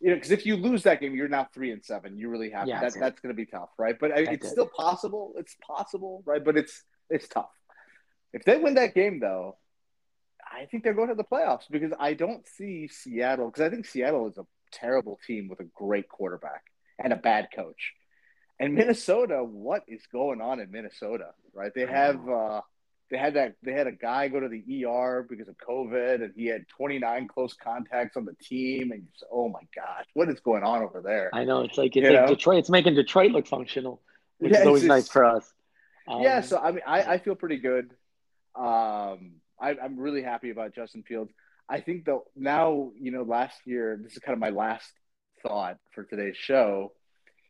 you 0.00 0.10
know 0.10 0.16
because 0.16 0.32
if 0.32 0.44
you 0.44 0.56
lose 0.56 0.82
that 0.84 1.00
game, 1.00 1.14
you're 1.14 1.28
now 1.28 1.46
three 1.54 1.70
and 1.70 1.84
seven. 1.84 2.16
You 2.18 2.28
really 2.28 2.50
have 2.50 2.66
yeah, 2.66 2.80
that. 2.80 2.94
That's 2.98 3.20
going 3.20 3.34
to 3.34 3.36
be 3.36 3.46
tough, 3.46 3.70
right? 3.78 3.96
But 3.98 4.12
I, 4.12 4.20
it's 4.20 4.46
it. 4.46 4.50
still 4.50 4.66
possible. 4.76 5.34
It's 5.38 5.56
possible, 5.64 6.22
right? 6.26 6.44
But 6.44 6.56
it's 6.56 6.82
it's 7.10 7.28
tough. 7.28 7.50
If 8.32 8.44
they 8.44 8.56
win 8.56 8.74
that 8.74 8.94
game, 8.94 9.20
though, 9.20 9.56
I 10.54 10.66
think 10.66 10.84
they're 10.84 10.94
going 10.94 11.08
to 11.08 11.14
the 11.14 11.24
playoffs 11.24 11.64
because 11.70 11.92
I 11.98 12.14
don't 12.14 12.46
see 12.46 12.88
Seattle 12.88 13.46
because 13.46 13.62
I 13.62 13.70
think 13.70 13.86
Seattle 13.86 14.28
is 14.28 14.38
a 14.38 14.46
terrible 14.72 15.18
team 15.26 15.48
with 15.48 15.60
a 15.60 15.68
great 15.74 16.08
quarterback 16.08 16.62
and 17.02 17.12
a 17.12 17.16
bad 17.16 17.48
coach. 17.54 17.92
And 18.60 18.74
Minnesota, 18.74 19.42
what 19.42 19.82
is 19.88 20.02
going 20.12 20.40
on 20.40 20.60
in 20.60 20.70
Minnesota? 20.70 21.30
Right? 21.52 21.72
They 21.74 21.86
have 21.86 22.28
uh, 22.28 22.60
they 23.10 23.18
had 23.18 23.34
that 23.34 23.54
they 23.62 23.72
had 23.72 23.86
a 23.86 23.92
guy 23.92 24.28
go 24.28 24.40
to 24.40 24.48
the 24.48 24.84
ER 24.84 25.26
because 25.28 25.48
of 25.48 25.56
COVID, 25.58 26.22
and 26.22 26.32
he 26.36 26.46
had 26.46 26.66
29 26.76 27.28
close 27.28 27.54
contacts 27.54 28.16
on 28.16 28.24
the 28.24 28.34
team. 28.34 28.92
And 28.92 29.06
just, 29.12 29.24
oh 29.32 29.48
my 29.48 29.62
gosh, 29.74 30.06
what 30.14 30.28
is 30.28 30.40
going 30.40 30.62
on 30.62 30.82
over 30.82 31.02
there? 31.04 31.30
I 31.32 31.44
know 31.44 31.62
it's 31.62 31.76
like 31.76 31.96
it's 31.96 32.08
like 32.08 32.28
Detroit. 32.28 32.58
It's 32.58 32.70
making 32.70 32.94
Detroit 32.94 33.32
look 33.32 33.46
functional, 33.46 34.02
which 34.38 34.52
yeah, 34.52 34.60
is 34.60 34.66
always 34.66 34.82
just, 34.82 34.88
nice 34.88 35.08
for 35.08 35.24
us. 35.24 35.52
Um, 36.06 36.22
yeah, 36.22 36.40
so 36.40 36.58
I 36.58 36.70
mean, 36.70 36.82
I, 36.86 37.02
I 37.14 37.18
feel 37.18 37.34
pretty 37.34 37.58
good. 37.58 37.90
Um, 38.54 39.40
I, 39.64 39.74
I'm 39.82 39.98
really 39.98 40.22
happy 40.22 40.50
about 40.50 40.74
Justin 40.74 41.02
Fields. 41.02 41.32
I 41.68 41.80
think 41.80 42.04
though 42.04 42.24
now, 42.36 42.90
you 43.00 43.10
know, 43.10 43.22
last 43.22 43.58
year, 43.64 43.98
this 44.02 44.12
is 44.12 44.18
kind 44.18 44.34
of 44.34 44.40
my 44.40 44.50
last 44.50 44.90
thought 45.42 45.78
for 45.94 46.04
today's 46.04 46.36
show. 46.36 46.92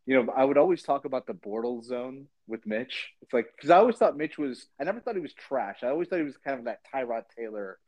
You 0.07 0.23
know, 0.23 0.33
I 0.33 0.45
would 0.45 0.59
always 0.59 0.83
talk 0.83 1.05
about 1.05 1.27
the 1.27 1.33
Bortles 1.33 1.85
zone 1.85 2.27
with 2.47 2.67
Mitch. 2.67 3.11
It's 3.23 3.33
like 3.33 3.47
because 3.57 3.71
I 3.71 3.79
always 3.79 3.97
thought 3.97 4.17
Mitch 4.17 4.39
was. 4.39 4.67
I 4.81 4.85
never 4.85 5.01
thought 5.01 5.17
he 5.17 5.21
was 5.21 5.33
trash. 5.33 5.79
I 5.83 5.89
always 5.89 6.09
thought 6.09 6.19
he 6.19 6.25
was 6.25 6.37
kind 6.37 6.59
of 6.59 6.67
that 6.67 6.81
Tyrod 6.95 7.25
Taylor 7.37 7.79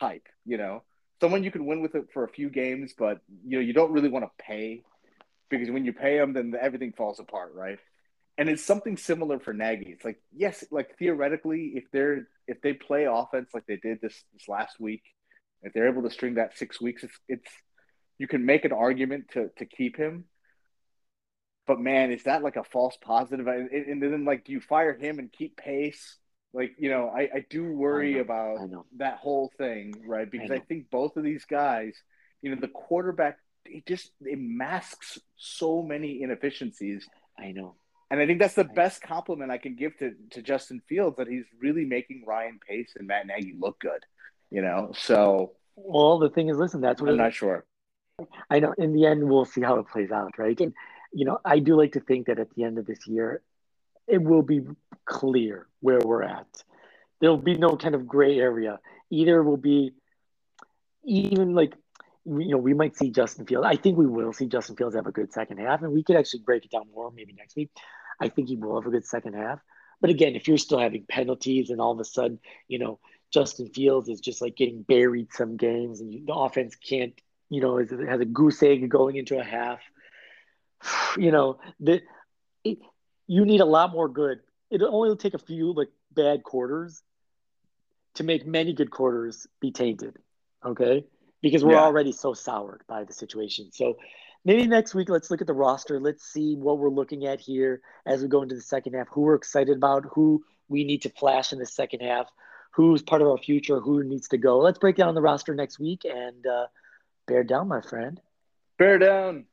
type. 0.00 0.26
You 0.44 0.56
know, 0.58 0.82
someone 1.20 1.44
you 1.44 1.50
can 1.50 1.66
win 1.66 1.82
with 1.82 1.94
it 1.94 2.06
for 2.14 2.24
a 2.24 2.28
few 2.28 2.48
games, 2.48 2.94
but 2.96 3.20
you 3.44 3.58
know 3.58 3.64
you 3.64 3.72
don't 3.72 3.92
really 3.92 4.08
want 4.08 4.24
to 4.24 4.30
pay 4.42 4.82
because 5.50 5.70
when 5.70 5.84
you 5.84 5.92
pay 5.92 6.18
them, 6.18 6.32
then 6.32 6.54
everything 6.60 6.92
falls 6.92 7.20
apart, 7.20 7.52
right? 7.54 7.78
And 8.38 8.48
it's 8.48 8.64
something 8.64 8.96
similar 8.96 9.38
for 9.40 9.54
Nagy. 9.54 9.90
It's 9.90 10.04
like 10.04 10.20
yes, 10.34 10.64
like 10.70 10.98
theoretically, 10.98 11.72
if 11.74 11.84
they're 11.92 12.28
if 12.46 12.60
they 12.60 12.74
play 12.74 13.04
offense 13.04 13.50
like 13.54 13.66
they 13.66 13.76
did 13.76 14.00
this 14.00 14.24
this 14.34 14.48
last 14.48 14.78
week, 14.78 15.02
if 15.62 15.72
they're 15.72 15.88
able 15.88 16.02
to 16.02 16.10
string 16.10 16.34
that 16.34 16.56
six 16.56 16.80
weeks, 16.80 17.02
it's 17.02 17.18
it's 17.28 17.50
you 18.18 18.28
can 18.28 18.44
make 18.44 18.64
an 18.64 18.72
argument 18.72 19.30
to 19.32 19.50
to 19.56 19.64
keep 19.64 19.96
him. 19.96 20.24
But 21.66 21.80
man, 21.80 22.12
is 22.12 22.24
that 22.24 22.42
like 22.42 22.56
a 22.56 22.62
false 22.62 22.96
positive? 23.00 23.46
And, 23.46 23.70
and 23.70 24.02
then 24.02 24.24
like, 24.24 24.44
do 24.44 24.52
you 24.52 24.60
fire 24.60 24.94
him 24.94 25.18
and 25.18 25.32
keep 25.32 25.56
pace? 25.56 26.18
Like 26.52 26.74
you 26.78 26.88
know, 26.88 27.08
I, 27.08 27.22
I 27.22 27.46
do 27.50 27.72
worry 27.72 28.16
I 28.18 28.20
about 28.20 28.58
that 28.98 29.18
whole 29.18 29.50
thing, 29.58 29.94
right? 30.06 30.30
Because 30.30 30.50
I, 30.50 30.56
I 30.56 30.58
think 30.60 30.90
both 30.90 31.16
of 31.16 31.24
these 31.24 31.44
guys, 31.44 31.94
you 32.40 32.50
know, 32.50 32.60
the 32.60 32.68
quarterback, 32.68 33.38
it 33.64 33.84
just 33.86 34.10
it 34.20 34.38
masks 34.38 35.18
so 35.36 35.82
many 35.82 36.22
inefficiencies. 36.22 37.06
I 37.38 37.52
know. 37.52 37.74
And 38.10 38.20
I 38.20 38.26
think 38.26 38.38
that's 38.38 38.54
the 38.54 38.64
best 38.64 39.02
compliment 39.02 39.50
I 39.50 39.58
can 39.58 39.74
give 39.74 39.96
to, 39.98 40.14
to 40.30 40.42
Justin 40.42 40.80
Fields 40.88 41.16
that 41.16 41.26
he's 41.26 41.44
really 41.60 41.84
making 41.84 42.24
Ryan 42.26 42.60
Pace 42.66 42.92
and 42.96 43.08
Matt 43.08 43.26
Nagy 43.26 43.54
look 43.58 43.80
good. 43.80 44.04
You 44.50 44.62
know, 44.62 44.92
so 44.96 45.52
well, 45.74 46.18
the 46.18 46.30
thing 46.30 46.48
is, 46.48 46.56
listen, 46.56 46.80
that's 46.80 47.00
what 47.00 47.10
I'm 47.10 47.16
not 47.16 47.34
sure. 47.34 47.64
I 48.48 48.60
know. 48.60 48.74
In 48.78 48.92
the 48.92 49.06
end, 49.06 49.28
we'll 49.28 49.44
see 49.44 49.60
how 49.60 49.78
it 49.78 49.88
plays 49.88 50.10
out, 50.10 50.38
right? 50.38 50.58
And 50.60 50.72
you 51.12 51.24
know, 51.24 51.38
I 51.44 51.58
do 51.58 51.76
like 51.76 51.92
to 51.92 52.00
think 52.00 52.26
that 52.26 52.38
at 52.38 52.50
the 52.54 52.64
end 52.64 52.78
of 52.78 52.86
this 52.86 53.06
year, 53.06 53.42
it 54.06 54.22
will 54.22 54.42
be 54.42 54.62
clear 55.04 55.66
where 55.80 55.98
we're 55.98 56.22
at. 56.22 56.46
There'll 57.20 57.36
be 57.36 57.54
no 57.54 57.76
kind 57.76 57.94
of 57.94 58.06
gray 58.06 58.38
area. 58.38 58.78
Either 59.10 59.42
will 59.42 59.56
be 59.56 59.92
even 61.04 61.54
like 61.54 61.74
you 62.26 62.48
know, 62.48 62.58
we 62.58 62.74
might 62.74 62.96
see 62.96 63.10
Justin 63.10 63.46
Fields. 63.46 63.66
I 63.68 63.76
think 63.76 63.96
we 63.96 64.06
will 64.06 64.32
see 64.32 64.46
Justin 64.46 64.76
Fields 64.76 64.96
have 64.96 65.06
a 65.06 65.12
good 65.12 65.32
second 65.32 65.58
half, 65.58 65.82
and 65.82 65.92
we 65.92 66.02
could 66.02 66.16
actually 66.16 66.40
break 66.40 66.64
it 66.64 66.72
down 66.72 66.86
more 66.92 67.12
maybe 67.12 67.32
next 67.32 67.56
week. 67.56 67.70
I 68.20 68.28
think 68.28 68.48
he 68.48 68.56
will 68.56 68.80
have 68.80 68.86
a 68.86 68.90
good 68.90 69.06
second 69.06 69.34
half. 69.34 69.60
But 70.00 70.10
again, 70.10 70.34
if 70.34 70.48
you're 70.48 70.58
still 70.58 70.78
having 70.78 71.06
penalties 71.08 71.70
and 71.70 71.80
all 71.80 71.92
of 71.92 72.00
a 72.00 72.04
sudden, 72.04 72.40
you 72.68 72.78
know, 72.78 72.98
Justin 73.32 73.70
Fields 73.70 74.08
is 74.08 74.20
just 74.20 74.42
like 74.42 74.56
getting 74.56 74.82
buried 74.82 75.32
some 75.32 75.56
games 75.56 76.00
and 76.00 76.26
the 76.26 76.34
offense 76.34 76.74
can't, 76.74 77.14
you 77.48 77.60
know, 77.60 77.78
has 77.78 78.20
a 78.20 78.24
goose 78.24 78.62
egg 78.62 78.88
going 78.88 79.16
into 79.16 79.38
a 79.38 79.44
half, 79.44 79.80
you 81.16 81.30
know, 81.30 81.58
the, 81.80 82.02
it, 82.64 82.78
you 83.26 83.44
need 83.44 83.60
a 83.60 83.66
lot 83.66 83.92
more 83.92 84.08
good. 84.08 84.40
It'll 84.70 84.94
only 84.94 85.16
take 85.16 85.34
a 85.34 85.38
few 85.38 85.72
like 85.72 85.88
bad 86.12 86.42
quarters 86.42 87.02
to 88.14 88.24
make 88.24 88.46
many 88.46 88.72
good 88.72 88.90
quarters 88.90 89.46
be 89.60 89.70
tainted. 89.70 90.16
Okay 90.64 91.04
because 91.42 91.64
we're 91.64 91.72
yeah. 91.72 91.82
already 91.82 92.12
so 92.12 92.34
soured 92.34 92.82
by 92.88 93.04
the 93.04 93.12
situation. 93.12 93.70
So 93.72 93.96
maybe 94.44 94.66
next 94.66 94.94
week, 94.94 95.08
let's 95.08 95.30
look 95.30 95.40
at 95.40 95.46
the 95.46 95.52
roster. 95.52 96.00
Let's 96.00 96.24
see 96.24 96.54
what 96.54 96.78
we're 96.78 96.88
looking 96.90 97.26
at 97.26 97.40
here 97.40 97.82
as 98.06 98.22
we 98.22 98.28
go 98.28 98.42
into 98.42 98.54
the 98.54 98.60
second 98.60 98.94
half, 98.94 99.08
who 99.08 99.22
we're 99.22 99.34
excited 99.34 99.76
about, 99.76 100.06
who 100.12 100.42
we 100.68 100.84
need 100.84 101.02
to 101.02 101.10
flash 101.10 101.52
in 101.52 101.58
the 101.58 101.66
second 101.66 102.00
half, 102.00 102.26
who's 102.72 103.02
part 103.02 103.22
of 103.22 103.28
our 103.28 103.38
future, 103.38 103.80
who 103.80 104.02
needs 104.02 104.28
to 104.28 104.38
go. 104.38 104.58
Let's 104.58 104.78
break 104.78 104.96
down 104.96 105.14
the 105.14 105.22
roster 105.22 105.54
next 105.54 105.78
week 105.78 106.04
and 106.04 106.46
uh, 106.46 106.66
bear 107.26 107.44
down, 107.44 107.68
my 107.68 107.80
friend. 107.80 108.20
Bear 108.78 108.98
down. 108.98 109.46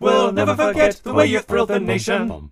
We'll 0.00 0.32
never 0.32 0.54
forget 0.56 1.00
the 1.02 1.14
way 1.14 1.26
you 1.26 1.40
thrilled 1.40 1.68
the 1.68 1.80
nation 1.80 2.50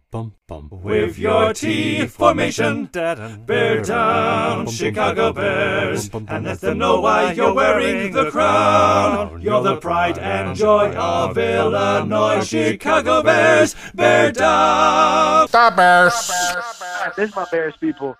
with 0.70 1.18
your 1.18 1.52
T 1.52 2.06
formation. 2.06 2.86
Bear 2.86 3.82
down, 3.82 4.66
Chicago 4.68 5.32
Bears, 5.32 6.10
and 6.12 6.44
let 6.44 6.60
them 6.60 6.78
know 6.78 7.00
why 7.00 7.32
you're 7.32 7.54
wearing 7.54 8.12
the 8.12 8.30
crown. 8.30 9.40
You're 9.42 9.62
the 9.62 9.76
pride 9.76 10.18
and 10.18 10.56
joy 10.56 10.92
of 10.94 11.36
Illinois, 11.36 12.44
Chicago 12.44 13.22
Bears. 13.22 13.74
Bear 13.94 14.32
down. 14.32 15.48
Stop, 15.48 15.76
Bears. 15.76 16.30
This 17.16 17.30
is 17.30 17.36
my 17.36 17.46
Bears 17.50 17.76
people. 17.76 18.16